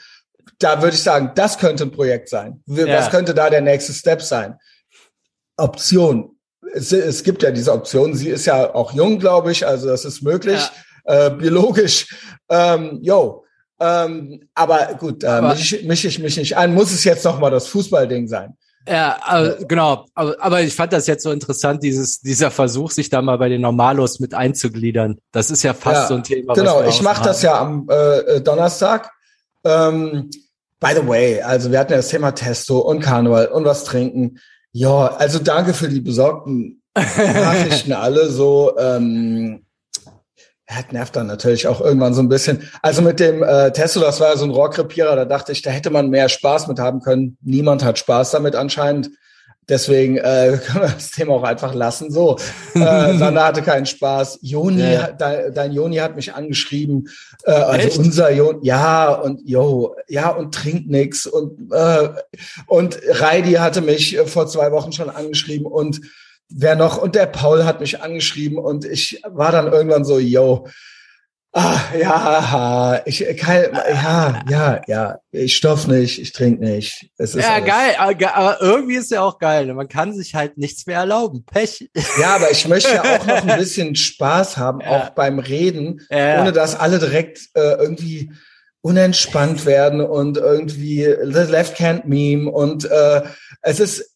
Da 0.58 0.80
würde 0.80 0.94
ich 0.94 1.02
sagen, 1.02 1.32
das 1.34 1.58
könnte 1.58 1.84
ein 1.84 1.90
Projekt 1.90 2.28
sein. 2.28 2.62
Was 2.66 2.86
ja. 2.86 3.10
könnte 3.10 3.34
da 3.34 3.50
der 3.50 3.60
nächste 3.60 3.92
Step 3.92 4.22
sein? 4.22 4.56
Option. 5.56 6.36
Es, 6.72 6.92
es, 6.92 7.22
gibt 7.22 7.42
ja 7.42 7.50
diese 7.50 7.72
Option. 7.72 8.14
Sie 8.14 8.28
ist 8.28 8.46
ja 8.46 8.74
auch 8.74 8.92
jung, 8.92 9.18
glaube 9.18 9.52
ich, 9.52 9.66
also 9.66 9.88
das 9.88 10.04
ist 10.04 10.22
möglich, 10.22 10.60
ja. 11.06 11.26
äh, 11.26 11.30
biologisch. 11.30 12.14
Ähm, 12.48 12.98
yo, 13.02 13.44
ähm, 13.80 14.48
aber 14.54 14.94
gut, 14.98 15.22
da 15.22 15.42
mische 15.42 15.76
ich, 15.76 15.84
misch 15.84 16.04
ich 16.04 16.18
mich 16.18 16.36
nicht 16.36 16.56
ein. 16.56 16.74
Muss 16.74 16.92
es 16.92 17.04
jetzt 17.04 17.24
noch 17.24 17.38
mal 17.38 17.50
das 17.50 17.66
Fußballding 17.68 18.28
sein? 18.28 18.56
Ja, 18.88 19.16
also, 19.22 19.66
genau. 19.66 20.06
Aber, 20.14 20.36
aber 20.40 20.62
ich 20.62 20.74
fand 20.74 20.92
das 20.92 21.06
jetzt 21.06 21.22
so 21.22 21.30
interessant, 21.30 21.82
dieses, 21.82 22.20
dieser 22.20 22.50
Versuch, 22.50 22.90
sich 22.90 23.08
da 23.08 23.22
mal 23.22 23.38
bei 23.38 23.48
den 23.48 23.62
Normalos 23.62 24.20
mit 24.20 24.34
einzugliedern. 24.34 25.18
Das 25.32 25.50
ist 25.50 25.62
ja 25.62 25.72
fast 25.72 26.02
ja, 26.02 26.06
so 26.08 26.14
ein 26.14 26.24
Thema. 26.24 26.54
Genau, 26.54 26.82
ich 26.82 27.00
mache 27.00 27.24
das 27.24 27.42
ja 27.42 27.58
am 27.58 27.88
äh, 27.90 28.18
äh, 28.18 28.40
Donnerstag. 28.42 29.10
Ähm, 29.64 30.30
by 30.80 30.90
the 30.94 31.06
way, 31.06 31.40
also 31.40 31.70
wir 31.72 31.78
hatten 31.78 31.92
ja 31.92 31.98
das 31.98 32.08
Thema 32.08 32.32
Testo 32.32 32.78
und 32.78 33.00
Karneval 33.00 33.46
und 33.46 33.64
was 33.64 33.84
trinken. 33.84 34.38
Ja, 34.72 35.06
also 35.06 35.38
danke 35.38 35.72
für 35.72 35.88
die 35.88 36.00
besorgten 36.00 36.82
Nachrichten 36.94 37.92
alle 37.92 38.28
so. 38.28 38.76
Ähm, 38.78 39.63
ja, 40.68 40.76
nervt 40.92 41.14
dann 41.16 41.26
natürlich 41.26 41.66
auch 41.66 41.80
irgendwann 41.80 42.14
so 42.14 42.22
ein 42.22 42.28
bisschen. 42.28 42.68
Also 42.80 43.02
mit 43.02 43.20
dem 43.20 43.42
äh, 43.42 43.70
Tesla, 43.72 44.06
das 44.06 44.20
war 44.20 44.30
ja 44.30 44.36
so 44.36 44.44
ein 44.44 44.50
Rohrkrepierer, 44.50 45.14
da 45.14 45.24
dachte 45.24 45.52
ich, 45.52 45.62
da 45.62 45.70
hätte 45.70 45.90
man 45.90 46.08
mehr 46.08 46.28
Spaß 46.28 46.68
mit 46.68 46.78
haben 46.78 47.00
können. 47.00 47.36
Niemand 47.42 47.84
hat 47.84 47.98
Spaß 47.98 48.30
damit 48.30 48.56
anscheinend. 48.56 49.10
Deswegen 49.68 50.18
äh, 50.18 50.58
können 50.66 50.84
wir 50.84 50.92
das 50.92 51.10
Thema 51.10 51.34
auch 51.34 51.42
einfach 51.42 51.74
lassen. 51.74 52.10
So, 52.10 52.38
äh, 52.74 52.78
Sander 53.18 53.44
hatte 53.44 53.62
keinen 53.62 53.86
Spaß. 53.86 54.38
Joni, 54.42 54.92
ja. 54.92 55.12
dein, 55.12 55.52
dein 55.52 55.72
Joni 55.72 55.96
hat 55.96 56.16
mich 56.16 56.34
angeschrieben. 56.34 57.08
Äh, 57.44 57.52
also 57.52 57.88
Echt? 57.88 57.98
unser 57.98 58.30
Joni, 58.30 58.66
ja 58.66 59.12
und 59.12 59.46
yo, 59.48 59.96
ja 60.08 60.30
und 60.30 60.54
trinkt 60.54 60.88
nix 60.88 61.26
und 61.26 61.72
äh, 61.72 62.08
und 62.66 62.98
Reidi 63.06 63.52
hatte 63.54 63.80
mich 63.80 64.16
äh, 64.16 64.26
vor 64.26 64.46
zwei 64.46 64.72
Wochen 64.72 64.92
schon 64.92 65.10
angeschrieben 65.10 65.66
und 65.66 66.00
wer 66.48 66.76
noch? 66.76 66.98
Und 66.98 67.14
der 67.14 67.26
Paul 67.26 67.64
hat 67.64 67.80
mich 67.80 68.02
angeschrieben 68.02 68.58
und 68.58 68.84
ich 68.84 69.22
war 69.26 69.52
dann 69.52 69.72
irgendwann 69.72 70.04
so, 70.04 70.18
yo, 70.18 70.66
ah, 71.54 71.78
ja, 71.98 73.02
ich 73.06 73.24
kann, 73.38 73.72
ja, 73.72 74.42
ja, 74.48 74.80
ja, 74.86 75.18
ich 75.30 75.56
stoff 75.56 75.86
nicht, 75.86 76.20
ich 76.20 76.32
trinke 76.32 76.62
nicht. 76.64 77.10
Es 77.16 77.34
ist 77.34 77.44
ja, 77.44 77.54
alles. 77.54 77.66
geil, 77.66 77.94
aber 78.34 78.60
irgendwie 78.60 78.96
ist 78.96 79.10
ja 79.10 79.22
auch 79.22 79.38
geil. 79.38 79.72
Man 79.72 79.88
kann 79.88 80.12
sich 80.12 80.34
halt 80.34 80.58
nichts 80.58 80.86
mehr 80.86 80.98
erlauben. 80.98 81.44
Pech. 81.44 81.88
Ja, 82.20 82.36
aber 82.36 82.50
ich 82.50 82.66
möchte 82.68 82.94
ja 82.94 83.02
auch 83.02 83.26
noch 83.26 83.46
ein 83.46 83.58
bisschen 83.58 83.96
Spaß 83.96 84.56
haben, 84.56 84.80
ja. 84.80 84.88
auch 84.88 85.10
beim 85.10 85.38
Reden, 85.38 86.00
ja. 86.10 86.40
ohne 86.40 86.52
dass 86.52 86.78
alle 86.78 86.98
direkt 86.98 87.38
äh, 87.54 87.74
irgendwie 87.74 88.32
unentspannt 88.82 89.64
werden 89.64 90.00
und 90.00 90.36
irgendwie 90.36 91.04
the 91.04 91.50
left 91.50 91.80
hand 91.80 92.06
meme 92.06 92.50
und 92.50 92.84
äh, 92.84 93.22
es 93.62 93.80
ist, 93.80 94.14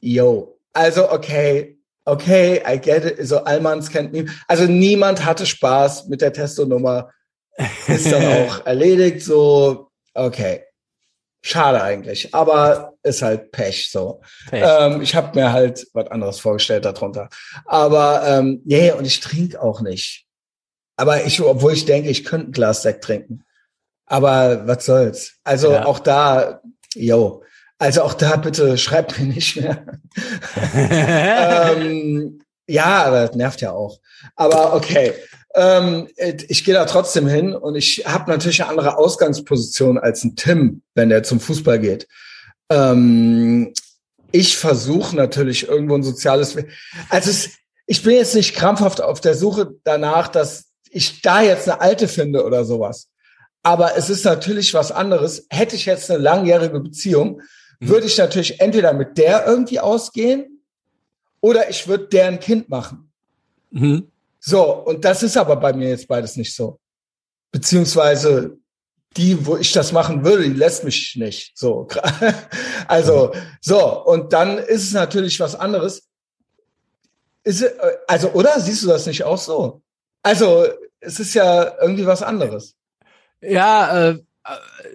yo, 0.00 0.57
also, 0.78 1.10
okay, 1.10 1.76
okay, 2.04 2.62
I 2.64 2.78
get 2.78 3.04
it. 3.04 3.26
So, 3.26 3.38
Almans 3.38 3.90
kennt 3.90 4.12
mich. 4.12 4.30
Also, 4.46 4.64
niemand 4.64 5.24
hatte 5.24 5.44
Spaß 5.44 6.06
mit 6.06 6.20
der 6.20 6.32
Testonummer. 6.32 7.10
Ist 7.88 8.10
dann 8.10 8.24
auch 8.48 8.64
erledigt, 8.64 9.22
so, 9.22 9.90
okay. 10.14 10.64
Schade 11.40 11.80
eigentlich, 11.80 12.34
aber 12.34 12.94
ist 13.04 13.22
halt 13.22 13.52
Pech 13.52 13.90
so. 13.90 14.20
Pech. 14.50 14.64
Ähm, 14.66 15.00
ich 15.02 15.14
habe 15.14 15.38
mir 15.38 15.52
halt 15.52 15.86
was 15.92 16.08
anderes 16.08 16.40
vorgestellt 16.40 16.84
darunter. 16.84 17.28
Aber 17.64 18.24
ähm, 18.26 18.60
yeah, 18.68 18.96
und 18.96 19.04
ich 19.04 19.20
trinke 19.20 19.62
auch 19.62 19.80
nicht. 19.80 20.26
Aber 20.96 21.24
ich, 21.24 21.40
obwohl 21.40 21.74
ich 21.74 21.84
denke, 21.84 22.10
ich 22.10 22.24
könnte 22.24 22.48
ein 22.48 22.52
Glas 22.52 22.82
Sekt 22.82 23.04
trinken. 23.04 23.44
Aber 24.06 24.66
was 24.66 24.84
soll's? 24.84 25.34
Also 25.44 25.72
ja. 25.72 25.86
auch 25.86 26.00
da, 26.00 26.60
yo, 26.94 27.44
also 27.78 28.02
auch 28.02 28.14
da 28.14 28.36
bitte 28.36 28.76
schreibt 28.76 29.18
mir 29.18 29.26
nicht 29.26 29.56
mehr. 29.56 29.84
ähm, 30.74 32.40
ja, 32.66 33.04
aber 33.04 33.26
das 33.26 33.36
nervt 33.36 33.60
ja 33.60 33.72
auch. 33.72 33.98
Aber 34.36 34.74
okay. 34.74 35.14
Ähm, 35.54 36.08
ich 36.48 36.64
gehe 36.64 36.74
da 36.74 36.84
trotzdem 36.84 37.26
hin 37.26 37.54
und 37.54 37.74
ich 37.74 38.04
habe 38.06 38.30
natürlich 38.30 38.62
eine 38.62 38.70
andere 38.70 38.98
Ausgangsposition 38.98 39.98
als 39.98 40.22
ein 40.22 40.36
Tim, 40.36 40.82
wenn 40.94 41.08
der 41.08 41.22
zum 41.22 41.40
Fußball 41.40 41.78
geht. 41.78 42.06
Ähm, 42.70 43.72
ich 44.30 44.56
versuche 44.56 45.16
natürlich 45.16 45.68
irgendwo 45.68 45.94
ein 45.94 46.02
soziales. 46.02 46.56
Also 47.08 47.30
es, 47.30 47.50
ich 47.86 48.02
bin 48.02 48.14
jetzt 48.14 48.34
nicht 48.34 48.54
krampfhaft 48.54 49.00
auf 49.00 49.20
der 49.20 49.34
Suche 49.34 49.70
danach, 49.84 50.28
dass 50.28 50.66
ich 50.90 51.22
da 51.22 51.42
jetzt 51.42 51.68
eine 51.68 51.80
alte 51.80 52.08
finde 52.08 52.44
oder 52.44 52.64
sowas. 52.64 53.08
Aber 53.62 53.96
es 53.96 54.10
ist 54.10 54.24
natürlich 54.24 54.74
was 54.74 54.92
anderes. 54.92 55.46
Hätte 55.50 55.76
ich 55.76 55.86
jetzt 55.86 56.10
eine 56.10 56.22
langjährige 56.22 56.80
Beziehung. 56.80 57.40
Würde 57.80 58.06
ich 58.06 58.18
natürlich 58.18 58.60
entweder 58.60 58.92
mit 58.92 59.18
der 59.18 59.46
irgendwie 59.46 59.80
ausgehen 59.80 60.62
oder 61.40 61.70
ich 61.70 61.86
würde 61.86 62.08
deren 62.08 62.40
Kind 62.40 62.68
machen. 62.68 63.12
Mhm. 63.70 64.10
So, 64.40 64.72
und 64.72 65.04
das 65.04 65.22
ist 65.22 65.36
aber 65.36 65.56
bei 65.56 65.72
mir 65.72 65.90
jetzt 65.90 66.08
beides 66.08 66.36
nicht 66.36 66.54
so. 66.54 66.78
Beziehungsweise 67.52 68.58
die, 69.16 69.46
wo 69.46 69.56
ich 69.56 69.72
das 69.72 69.92
machen 69.92 70.24
würde, 70.24 70.44
die 70.44 70.54
lässt 70.54 70.84
mich 70.84 71.16
nicht. 71.16 71.56
So, 71.56 71.88
also 72.88 73.32
so 73.60 74.04
und 74.04 74.32
dann 74.32 74.58
ist 74.58 74.84
es 74.84 74.92
natürlich 74.92 75.40
was 75.40 75.54
anderes. 75.54 76.08
Ist, 77.44 77.64
also 78.06 78.30
oder 78.32 78.60
siehst 78.60 78.82
du 78.82 78.88
das 78.88 79.06
nicht 79.06 79.24
auch 79.24 79.38
so? 79.38 79.82
Also 80.22 80.66
es 81.00 81.20
ist 81.20 81.34
ja 81.34 81.80
irgendwie 81.80 82.06
was 82.06 82.22
anderes. 82.22 82.74
Ja, 83.40 84.10
äh, 84.10 84.18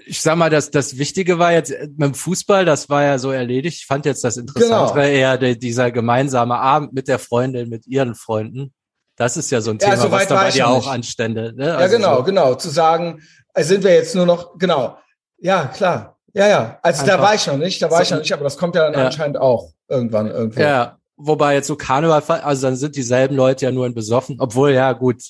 ich 0.05 0.21
sag 0.21 0.35
mal, 0.35 0.49
das, 0.49 0.71
das 0.71 0.97
Wichtige 0.97 1.39
war 1.39 1.51
jetzt 1.51 1.71
mit 1.71 2.01
dem 2.01 2.13
Fußball, 2.13 2.65
das 2.65 2.89
war 2.89 3.03
ja 3.03 3.17
so 3.17 3.31
erledigt. 3.31 3.79
Ich 3.79 3.85
fand 3.85 4.05
jetzt 4.05 4.23
das 4.23 4.37
Interessantere 4.37 5.01
genau. 5.01 5.13
eher 5.13 5.37
der, 5.37 5.55
dieser 5.55 5.91
gemeinsame 5.91 6.57
Abend 6.57 6.93
mit 6.93 7.07
der 7.07 7.19
Freundin, 7.19 7.69
mit 7.69 7.85
ihren 7.85 8.15
Freunden. 8.15 8.73
Das 9.15 9.37
ist 9.37 9.51
ja 9.51 9.61
so 9.61 9.71
ein 9.71 9.79
Thema, 9.79 9.93
ja, 9.93 9.99
so 9.99 10.11
was 10.11 10.27
da 10.27 10.35
bei 10.35 10.49
dir 10.49 10.67
auch 10.67 10.87
anstände. 10.87 11.53
Ne? 11.55 11.75
Also 11.75 11.81
ja, 11.81 11.87
genau, 11.99 12.17
so. 12.17 12.23
genau. 12.23 12.55
Zu 12.55 12.69
sagen, 12.69 13.21
äh, 13.53 13.63
sind 13.63 13.83
wir 13.83 13.93
jetzt 13.93 14.15
nur 14.15 14.25
noch, 14.25 14.57
genau. 14.57 14.97
Ja, 15.37 15.65
klar. 15.67 16.17
Ja, 16.33 16.47
ja. 16.47 16.79
Also 16.81 17.03
Einfach. 17.03 17.17
da 17.17 17.21
war 17.21 17.35
ich 17.35 17.45
noch 17.45 17.57
nicht, 17.57 17.81
da 17.81 17.91
war 17.91 17.97
so, 17.97 18.03
ich 18.03 18.11
noch 18.11 18.19
nicht, 18.19 18.33
aber 18.33 18.43
das 18.43 18.57
kommt 18.57 18.75
ja 18.75 18.89
dann 18.89 18.99
ja. 18.99 19.05
anscheinend 19.05 19.37
auch 19.37 19.71
irgendwann 19.87 20.31
irgendwo. 20.31 20.61
Ja, 20.61 20.97
wobei 21.15 21.53
jetzt 21.53 21.67
so 21.67 21.75
Karneval, 21.75 22.23
also 22.41 22.67
dann 22.67 22.75
sind 22.75 22.95
dieselben 22.95 23.35
Leute 23.35 23.65
ja 23.65 23.71
nur 23.71 23.85
in 23.85 23.93
besoffen, 23.93 24.37
obwohl 24.39 24.71
ja 24.71 24.93
gut, 24.93 25.21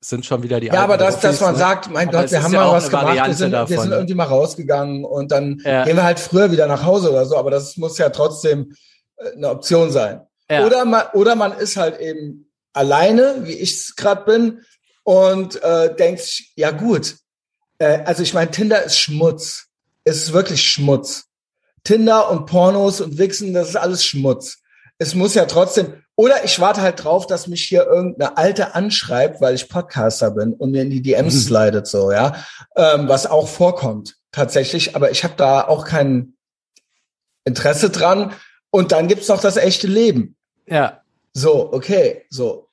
sind 0.00 0.24
schon 0.24 0.42
wieder 0.42 0.60
die 0.60 0.68
Ja, 0.68 0.84
aber 0.84 0.96
das, 0.96 1.20
dass 1.20 1.40
man 1.40 1.54
ne? 1.54 1.58
sagt, 1.58 1.90
mein 1.90 2.08
aber 2.08 2.22
Gott, 2.22 2.30
wir 2.30 2.42
haben 2.42 2.52
mal 2.52 2.72
was 2.72 2.88
gemacht, 2.88 3.26
wir 3.26 3.34
sind, 3.34 3.52
davon, 3.52 3.70
wir 3.70 3.82
sind 3.82 3.92
irgendwie 3.92 4.14
mal 4.14 4.24
rausgegangen 4.24 5.04
und 5.04 5.32
dann 5.32 5.60
ja. 5.64 5.84
gehen 5.84 5.96
wir 5.96 6.04
halt 6.04 6.20
früher 6.20 6.52
wieder 6.52 6.66
nach 6.66 6.84
Hause 6.84 7.10
oder 7.10 7.26
so, 7.26 7.36
aber 7.36 7.50
das 7.50 7.76
muss 7.76 7.98
ja 7.98 8.10
trotzdem 8.10 8.74
äh, 9.16 9.32
eine 9.36 9.50
Option 9.50 9.90
sein. 9.90 10.20
Ja. 10.50 10.64
Oder 10.64 10.84
man, 10.84 11.04
oder 11.14 11.34
man 11.34 11.52
ist 11.52 11.76
halt 11.76 12.00
eben 12.00 12.50
alleine, 12.72 13.40
wie 13.42 13.52
ich 13.52 13.74
es 13.74 13.96
gerade 13.96 14.24
bin, 14.24 14.60
und 15.08 15.62
äh, 15.62 15.96
denkt, 15.96 16.42
ja 16.54 16.70
gut, 16.70 17.16
äh, 17.78 18.00
also 18.04 18.22
ich 18.22 18.34
meine, 18.34 18.50
Tinder 18.50 18.82
ist 18.82 18.98
Schmutz. 18.98 19.68
Es 20.04 20.18
ist 20.18 20.32
wirklich 20.34 20.62
Schmutz. 20.70 21.24
Tinder 21.82 22.30
und 22.30 22.44
Pornos 22.44 23.00
und 23.00 23.16
Wichsen, 23.16 23.54
das 23.54 23.70
ist 23.70 23.76
alles 23.76 24.04
Schmutz. 24.04 24.58
Es 24.98 25.14
muss 25.14 25.32
ja 25.32 25.46
trotzdem, 25.46 25.94
oder 26.18 26.44
ich 26.44 26.58
warte 26.58 26.80
halt 26.80 27.04
drauf, 27.04 27.28
dass 27.28 27.46
mich 27.46 27.62
hier 27.62 27.86
irgendeine 27.86 28.36
Alte 28.36 28.74
anschreibt, 28.74 29.40
weil 29.40 29.54
ich 29.54 29.68
Podcaster 29.68 30.32
bin 30.32 30.52
und 30.52 30.72
mir 30.72 30.82
in 30.82 30.90
die 30.90 31.00
DMs 31.00 31.32
mhm. 31.32 31.38
slidet, 31.38 31.86
so, 31.86 32.10
ja. 32.10 32.44
Ähm, 32.74 33.08
was 33.08 33.26
auch 33.26 33.46
vorkommt, 33.46 34.16
tatsächlich. 34.32 34.96
Aber 34.96 35.12
ich 35.12 35.22
habe 35.22 35.34
da 35.36 35.62
auch 35.68 35.86
kein 35.86 36.34
Interesse 37.44 37.90
dran. 37.90 38.32
Und 38.70 38.90
dann 38.90 39.06
gibt's 39.06 39.28
noch 39.28 39.40
das 39.40 39.56
echte 39.56 39.86
Leben. 39.86 40.34
Ja. 40.66 41.02
So, 41.34 41.72
okay, 41.72 42.26
so. 42.30 42.67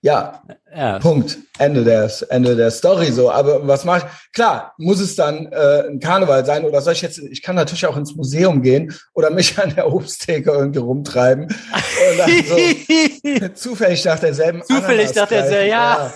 Ja, 0.00 0.42
ja. 0.74 1.00
Punkt. 1.00 1.38
Ende 1.58 1.82
der, 1.82 2.08
Ende 2.28 2.54
der 2.54 2.70
Story 2.70 3.10
so. 3.10 3.32
Aber 3.32 3.66
was 3.66 3.84
mache 3.84 4.06
ich? 4.06 4.32
Klar, 4.32 4.74
muss 4.78 5.00
es 5.00 5.16
dann 5.16 5.50
äh, 5.50 5.88
ein 5.88 5.98
Karneval 5.98 6.46
sein 6.46 6.64
oder 6.64 6.80
soll 6.80 6.92
ich 6.92 7.02
jetzt, 7.02 7.18
ich 7.18 7.42
kann 7.42 7.56
natürlich 7.56 7.84
auch 7.86 7.96
ins 7.96 8.14
Museum 8.14 8.62
gehen 8.62 8.94
oder 9.14 9.30
mich 9.30 9.58
an 9.58 9.74
der 9.74 9.92
Obsttheke 9.92 10.50
irgendwie 10.52 10.78
rumtreiben. 10.78 11.44
Und 11.46 12.18
dann 12.18 12.30
so 12.44 13.48
zufällig 13.54 14.04
nach 14.04 14.20
derselben 14.20 14.62
Zufällig 14.62 15.12
nach 15.16 15.28
derselben, 15.28 15.70
ja. 15.70 15.96
ja. 16.06 16.12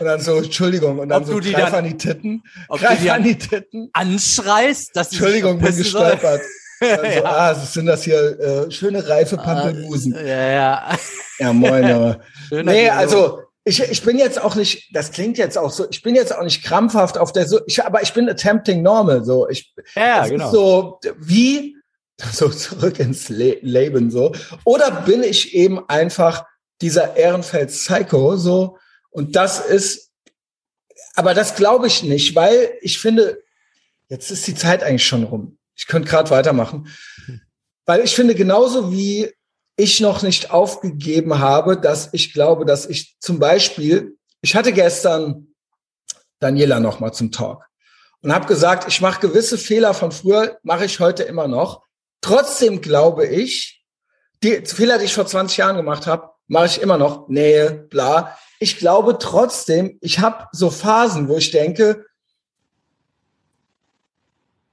Und 0.00 0.06
dann 0.06 0.20
so, 0.20 0.36
Entschuldigung, 0.38 0.98
und 0.98 1.10
dann 1.10 1.22
ob 1.22 1.28
so 1.28 1.40
du 1.40 1.50
greif 1.50 1.66
dann, 1.66 1.74
an 1.74 1.84
die 1.84 1.96
Titten. 1.96 2.42
Greif 2.68 3.10
an 3.10 3.24
die 3.24 3.38
Titten. 3.38 3.90
Anschreist, 3.92 4.96
dass 4.96 5.12
Entschuldigung, 5.12 5.58
bin 5.60 5.76
gestolpert. 5.76 6.40
Also, 6.80 7.04
ja. 7.06 7.24
ah, 7.24 7.54
sind 7.56 7.86
das 7.86 8.04
hier 8.04 8.38
äh, 8.38 8.70
schöne 8.70 9.08
reife 9.08 9.36
Pampelmusen. 9.36 10.14
Uh, 10.14 10.18
ja, 10.18 10.52
ja. 10.52 10.96
Ja, 11.38 11.52
moin, 11.52 11.84
aber. 11.84 12.20
nee, 12.50 12.88
also 12.88 13.42
ich, 13.68 13.82
ich 13.82 14.02
bin 14.02 14.18
jetzt 14.18 14.40
auch 14.40 14.54
nicht, 14.54 14.94
das 14.94 15.12
klingt 15.12 15.38
jetzt 15.38 15.58
auch 15.58 15.70
so, 15.70 15.86
ich 15.90 16.02
bin 16.02 16.14
jetzt 16.14 16.34
auch 16.34 16.42
nicht 16.42 16.64
krampfhaft 16.64 17.18
auf 17.18 17.32
der, 17.32 17.46
so, 17.46 17.60
ich, 17.66 17.84
aber 17.84 18.02
ich 18.02 18.12
bin 18.12 18.28
attempting 18.28 18.82
normal, 18.82 19.24
so. 19.24 19.48
Ich, 19.48 19.74
ja, 19.94 20.26
genau. 20.26 20.50
so 20.50 21.00
wie, 21.18 21.76
so 22.32 22.48
zurück 22.48 22.98
ins 22.98 23.28
Le 23.28 23.58
Leben, 23.60 24.10
so. 24.10 24.32
Oder 24.64 24.90
bin 24.90 25.22
ich 25.22 25.54
eben 25.54 25.88
einfach 25.88 26.46
dieser 26.80 27.16
Ehrenfeld 27.16 27.68
Psycho, 27.68 28.36
so. 28.36 28.78
Und 29.10 29.36
das 29.36 29.60
ist, 29.60 30.10
aber 31.14 31.34
das 31.34 31.54
glaube 31.54 31.88
ich 31.88 32.02
nicht, 32.02 32.34
weil 32.34 32.72
ich 32.80 32.98
finde, 32.98 33.42
jetzt 34.08 34.30
ist 34.30 34.46
die 34.46 34.54
Zeit 34.54 34.82
eigentlich 34.82 35.06
schon 35.06 35.24
rum. 35.24 35.58
Ich 35.74 35.86
könnte 35.86 36.08
gerade 36.08 36.30
weitermachen. 36.30 36.88
Weil 37.84 38.00
ich 38.00 38.14
finde, 38.14 38.34
genauso 38.34 38.92
wie 38.92 39.32
ich 39.78 40.00
noch 40.00 40.22
nicht 40.22 40.50
aufgegeben 40.50 41.38
habe, 41.38 41.80
dass 41.80 42.12
ich 42.12 42.32
glaube, 42.32 42.66
dass 42.66 42.84
ich 42.84 43.16
zum 43.20 43.38
Beispiel, 43.38 44.18
ich 44.42 44.56
hatte 44.56 44.72
gestern 44.72 45.54
Daniela 46.40 46.80
noch 46.80 46.98
mal 46.98 47.12
zum 47.12 47.30
Talk 47.30 47.64
und 48.20 48.34
habe 48.34 48.46
gesagt, 48.46 48.88
ich 48.88 49.00
mache 49.00 49.20
gewisse 49.20 49.56
Fehler 49.56 49.94
von 49.94 50.10
früher, 50.10 50.58
mache 50.64 50.84
ich 50.84 50.98
heute 50.98 51.22
immer 51.22 51.46
noch. 51.46 51.84
Trotzdem 52.20 52.80
glaube 52.80 53.26
ich, 53.26 53.84
die 54.42 54.66
Fehler, 54.66 54.98
die 54.98 55.04
ich 55.04 55.14
vor 55.14 55.26
20 55.26 55.56
Jahren 55.56 55.76
gemacht 55.76 56.08
habe, 56.08 56.30
mache 56.48 56.66
ich 56.66 56.82
immer 56.82 56.98
noch. 56.98 57.28
Nähe, 57.28 57.70
bla. 57.70 58.36
Ich 58.58 58.78
glaube 58.78 59.18
trotzdem, 59.18 59.96
ich 60.00 60.18
habe 60.18 60.46
so 60.50 60.70
Phasen, 60.70 61.28
wo 61.28 61.36
ich 61.36 61.52
denke, 61.52 62.04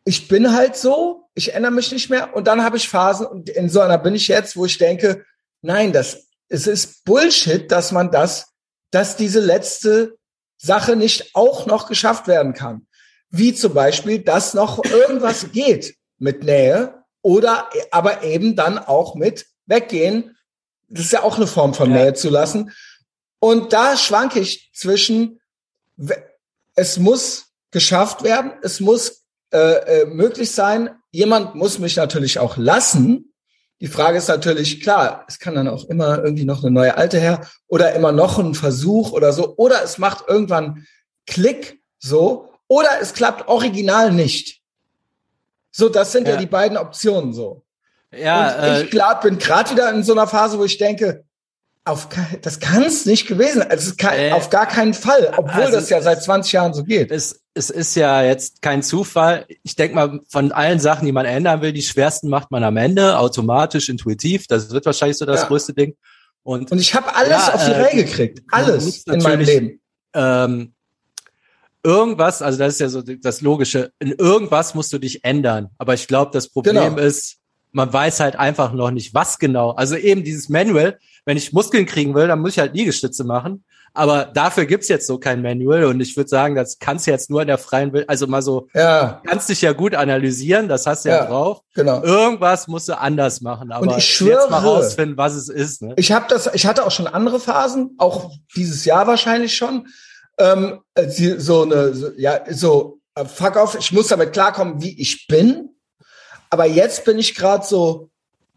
ich 0.03 0.27
bin 0.27 0.51
halt 0.51 0.75
so, 0.75 1.24
ich 1.35 1.53
ändere 1.53 1.71
mich 1.71 1.91
nicht 1.91 2.09
mehr 2.09 2.35
und 2.35 2.47
dann 2.47 2.63
habe 2.63 2.77
ich 2.77 2.89
Phasen 2.89 3.25
und 3.27 3.49
in 3.49 3.69
so 3.69 3.81
einer 3.81 3.97
bin 3.97 4.15
ich 4.15 4.27
jetzt, 4.27 4.55
wo 4.55 4.65
ich 4.65 4.77
denke, 4.77 5.25
nein, 5.61 5.91
das 5.93 6.25
es 6.47 6.67
ist 6.67 7.03
Bullshit, 7.05 7.71
dass 7.71 7.91
man 7.91 8.11
das, 8.11 8.53
dass 8.91 9.15
diese 9.15 9.39
letzte 9.39 10.17
Sache 10.57 10.95
nicht 10.95 11.35
auch 11.35 11.65
noch 11.65 11.87
geschafft 11.87 12.27
werden 12.27 12.53
kann. 12.53 12.87
Wie 13.29 13.53
zum 13.53 13.73
Beispiel, 13.73 14.19
dass 14.19 14.53
noch 14.53 14.83
irgendwas 14.83 15.51
geht 15.51 15.95
mit 16.17 16.43
Nähe 16.43 17.03
oder 17.21 17.69
aber 17.91 18.23
eben 18.23 18.55
dann 18.55 18.77
auch 18.77 19.15
mit 19.15 19.47
Weggehen. 19.65 20.37
Das 20.87 21.05
ist 21.05 21.13
ja 21.13 21.23
auch 21.23 21.37
eine 21.37 21.47
Form 21.47 21.73
von 21.73 21.89
ja. 21.91 21.97
Nähe 21.97 22.13
zu 22.13 22.29
lassen. 22.29 22.71
Und 23.39 23.73
da 23.73 23.97
schwanke 23.97 24.39
ich 24.39 24.71
zwischen, 24.73 25.41
es 26.75 26.97
muss 26.97 27.47
geschafft 27.71 28.23
werden, 28.23 28.53
es 28.61 28.79
muss 28.79 29.25
äh, 29.51 30.01
äh, 30.01 30.05
möglich 30.05 30.51
sein. 30.51 30.95
Jemand 31.15 31.55
muss 31.55 31.79
mich 31.79 31.95
natürlich 31.95 32.39
auch 32.39 32.57
lassen. 32.57 33.33
Die 33.79 33.87
Frage 33.87 34.17
ist 34.17 34.27
natürlich 34.27 34.81
klar, 34.81 35.23
es 35.29 35.39
kann 35.39 35.55
dann 35.55 35.69
auch 35.69 35.85
immer 35.85 36.21
irgendwie 36.21 36.43
noch 36.43 36.61
eine 36.61 36.71
neue 36.71 36.97
alte 36.97 37.19
her 37.19 37.47
oder 37.67 37.93
immer 37.93 38.11
noch 38.11 38.37
ein 38.37 38.53
Versuch 38.53 39.13
oder 39.13 39.31
so. 39.31 39.55
Oder 39.55 39.81
es 39.81 39.97
macht 39.97 40.25
irgendwann 40.27 40.85
Klick 41.25 41.81
so. 41.99 42.49
Oder 42.67 42.89
es 43.01 43.13
klappt 43.13 43.47
original 43.47 44.11
nicht. 44.11 44.61
So, 45.71 45.87
das 45.87 46.11
sind 46.11 46.27
ja, 46.27 46.33
ja 46.33 46.39
die 46.39 46.47
beiden 46.47 46.77
Optionen 46.77 47.33
so. 47.33 47.63
Ja, 48.11 48.55
Und 48.55 48.81
ich 48.81 48.87
äh, 48.87 48.89
glaub, 48.89 49.21
bin 49.21 49.37
gerade 49.37 49.71
wieder 49.71 49.89
in 49.93 50.03
so 50.03 50.11
einer 50.11 50.27
Phase, 50.27 50.59
wo 50.59 50.65
ich 50.65 50.77
denke, 50.77 51.23
auf, 51.85 52.09
das 52.41 52.59
kann 52.59 52.83
es 52.83 53.05
nicht 53.05 53.27
gewesen. 53.27 53.61
Also 53.61 53.93
kann, 53.95 54.17
äh, 54.17 54.31
auf 54.31 54.49
gar 54.49 54.67
keinen 54.67 54.95
Fall, 54.95 55.31
obwohl 55.37 55.63
also 55.63 55.77
das 55.77 55.89
ja 55.89 56.01
seit 56.01 56.21
20 56.21 56.51
Jahren 56.51 56.73
so 56.73 56.83
geht. 56.83 57.11
Es, 57.11 57.41
es 57.53 57.69
ist 57.69 57.95
ja 57.95 58.23
jetzt 58.23 58.61
kein 58.63 58.81
Zufall. 58.81 59.45
Ich 59.63 59.75
denke 59.75 59.95
mal, 59.95 60.19
von 60.27 60.51
allen 60.51 60.79
Sachen, 60.79 61.05
die 61.05 61.11
man 61.11 61.25
ändern 61.25 61.61
will, 61.61 61.71
die 61.71 61.83
schwersten 61.83 62.27
macht 62.27 62.49
man 62.49 62.63
am 62.63 62.75
Ende, 62.77 63.17
automatisch, 63.19 63.87
intuitiv. 63.87 64.47
Das 64.47 64.71
wird 64.71 64.85
wahrscheinlich 64.85 65.17
so 65.17 65.25
das 65.25 65.41
ja. 65.41 65.47
größte 65.47 65.73
Ding. 65.73 65.95
Und, 66.41 66.71
Und 66.71 66.79
ich 66.79 66.93
habe 66.95 67.15
alles 67.15 67.47
ja, 67.47 67.53
auf 67.53 67.65
die 67.65 67.71
äh, 67.71 67.81
Reihe 67.81 68.03
gekriegt. 68.03 68.41
Alles 68.51 69.03
in 69.03 69.21
meinem 69.21 69.41
Leben. 69.41 69.81
Ähm, 70.13 70.73
irgendwas, 71.83 72.41
also 72.41 72.57
das 72.57 72.73
ist 72.73 72.79
ja 72.79 72.89
so 72.89 73.03
das 73.03 73.41
Logische, 73.41 73.91
in 73.99 74.11
irgendwas 74.11 74.73
musst 74.73 74.91
du 74.91 74.97
dich 74.97 75.23
ändern. 75.23 75.69
Aber 75.77 75.93
ich 75.93 76.07
glaube, 76.07 76.31
das 76.33 76.49
Problem 76.49 76.95
genau. 76.95 76.97
ist, 76.97 77.37
man 77.75 77.91
weiß 77.91 78.21
halt 78.21 78.37
einfach 78.37 78.71
noch 78.71 78.89
nicht, 78.89 79.13
was 79.13 79.37
genau. 79.37 79.71
Also 79.71 79.97
eben 79.97 80.23
dieses 80.23 80.47
Manual, 80.47 80.97
wenn 81.25 81.35
ich 81.35 81.51
Muskeln 81.51 81.85
kriegen 81.85 82.15
will, 82.15 82.27
dann 82.27 82.39
muss 82.39 82.53
ich 82.53 82.59
halt 82.59 82.73
Liegestütze 82.73 83.25
machen. 83.25 83.65
Aber 83.93 84.25
dafür 84.25 84.65
gibt's 84.65 84.87
jetzt 84.87 85.07
so 85.07 85.17
kein 85.17 85.41
Manual 85.41 85.85
und 85.85 86.01
ich 86.01 86.17
würde 86.17 86.29
sagen, 86.29 86.55
das 86.55 86.79
kannst 86.79 87.07
du 87.07 87.11
jetzt 87.11 87.29
nur 87.29 87.41
in 87.41 87.47
der 87.47 87.57
freien 87.57 87.93
Welt, 87.93 88.09
also 88.09 88.27
mal 88.27 88.41
so, 88.41 88.67
ja. 88.73 89.21
kannst 89.25 89.47
dich 89.47 89.61
ja 89.61 89.71
gut 89.71 89.95
analysieren, 89.95 90.67
das 90.67 90.85
hast 90.85 91.05
du 91.05 91.09
ja, 91.09 91.19
ja 91.19 91.25
drauf. 91.27 91.61
Genau. 91.73 92.03
Irgendwas 92.03 92.67
musst 92.67 92.89
du 92.89 92.97
anders 92.97 93.39
machen, 93.39 93.71
aber 93.71 93.91
und 93.91 93.97
ich 93.97 94.05
schwöre, 94.05 94.41
jetzt 94.41 94.51
mal 94.51 94.59
rausfinden, 94.59 95.17
was 95.17 95.35
es 95.35 95.47
ist. 95.47 95.81
Ne? 95.81 95.93
Ich 95.97 96.11
habe 96.11 96.25
das, 96.29 96.49
ich 96.53 96.65
hatte 96.65 96.85
auch 96.85 96.91
schon 96.91 97.07
andere 97.07 97.39
Phasen, 97.39 97.95
auch 97.97 98.31
dieses 98.55 98.83
Jahr 98.83 99.07
wahrscheinlich 99.07 99.55
schon. 99.55 99.87
Ähm, 100.37 100.81
so 101.37 101.63
eine, 101.63 101.93
so, 101.93 102.11
ja, 102.17 102.41
so 102.49 102.99
äh, 103.15 103.23
fuck 103.23 103.55
off, 103.55 103.77
ich 103.79 103.93
muss 103.93 104.07
damit 104.07 104.33
klarkommen, 104.33 104.81
wie 104.81 104.99
ich 104.99 105.27
bin. 105.27 105.74
Aber 106.55 106.67
jetzt 106.67 107.03
bin 107.03 107.19
ich 107.19 107.35
gerade 107.35 107.65
so, 107.65 108.09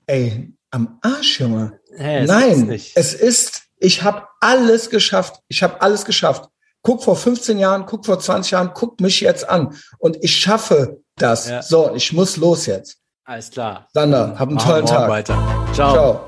ey, 0.07 0.53
am 0.71 1.01
Arsch, 1.03 1.41
Junge. 1.41 1.81
Hey, 1.97 2.25
Nein, 2.27 2.71
es 2.71 3.13
ist, 3.13 3.63
ich 3.79 4.05
habe 4.05 4.23
alles 4.41 4.89
geschafft. 4.89 5.41
Ich 5.49 5.65
habe 5.65 5.83
alles 5.83 6.05
geschafft. 6.05 6.49
Guck 6.83 7.03
vor 7.03 7.17
15 7.17 7.59
Jahren, 7.59 7.87
guck 7.87 8.07
vor 8.07 8.21
20 8.21 8.53
Jahren, 8.53 8.71
guck 8.73 9.01
mich 9.01 9.21
jetzt 9.21 9.49
an. 9.49 9.75
Und 9.99 10.17
ich 10.23 10.37
schaffe 10.37 11.01
das. 11.17 11.49
Ja. 11.49 11.61
So, 11.61 11.93
ich 11.93 12.13
muss 12.13 12.37
los 12.37 12.67
jetzt. 12.67 12.99
Alles 13.25 13.51
klar. 13.51 13.89
Sander, 13.93 14.39
hab 14.39 14.49
einen 14.49 14.59
tollen 14.59 14.87
Tag. 14.87 15.09
Weiter. 15.09 15.37
Ciao. 15.73 15.93
Ciao. 15.93 16.28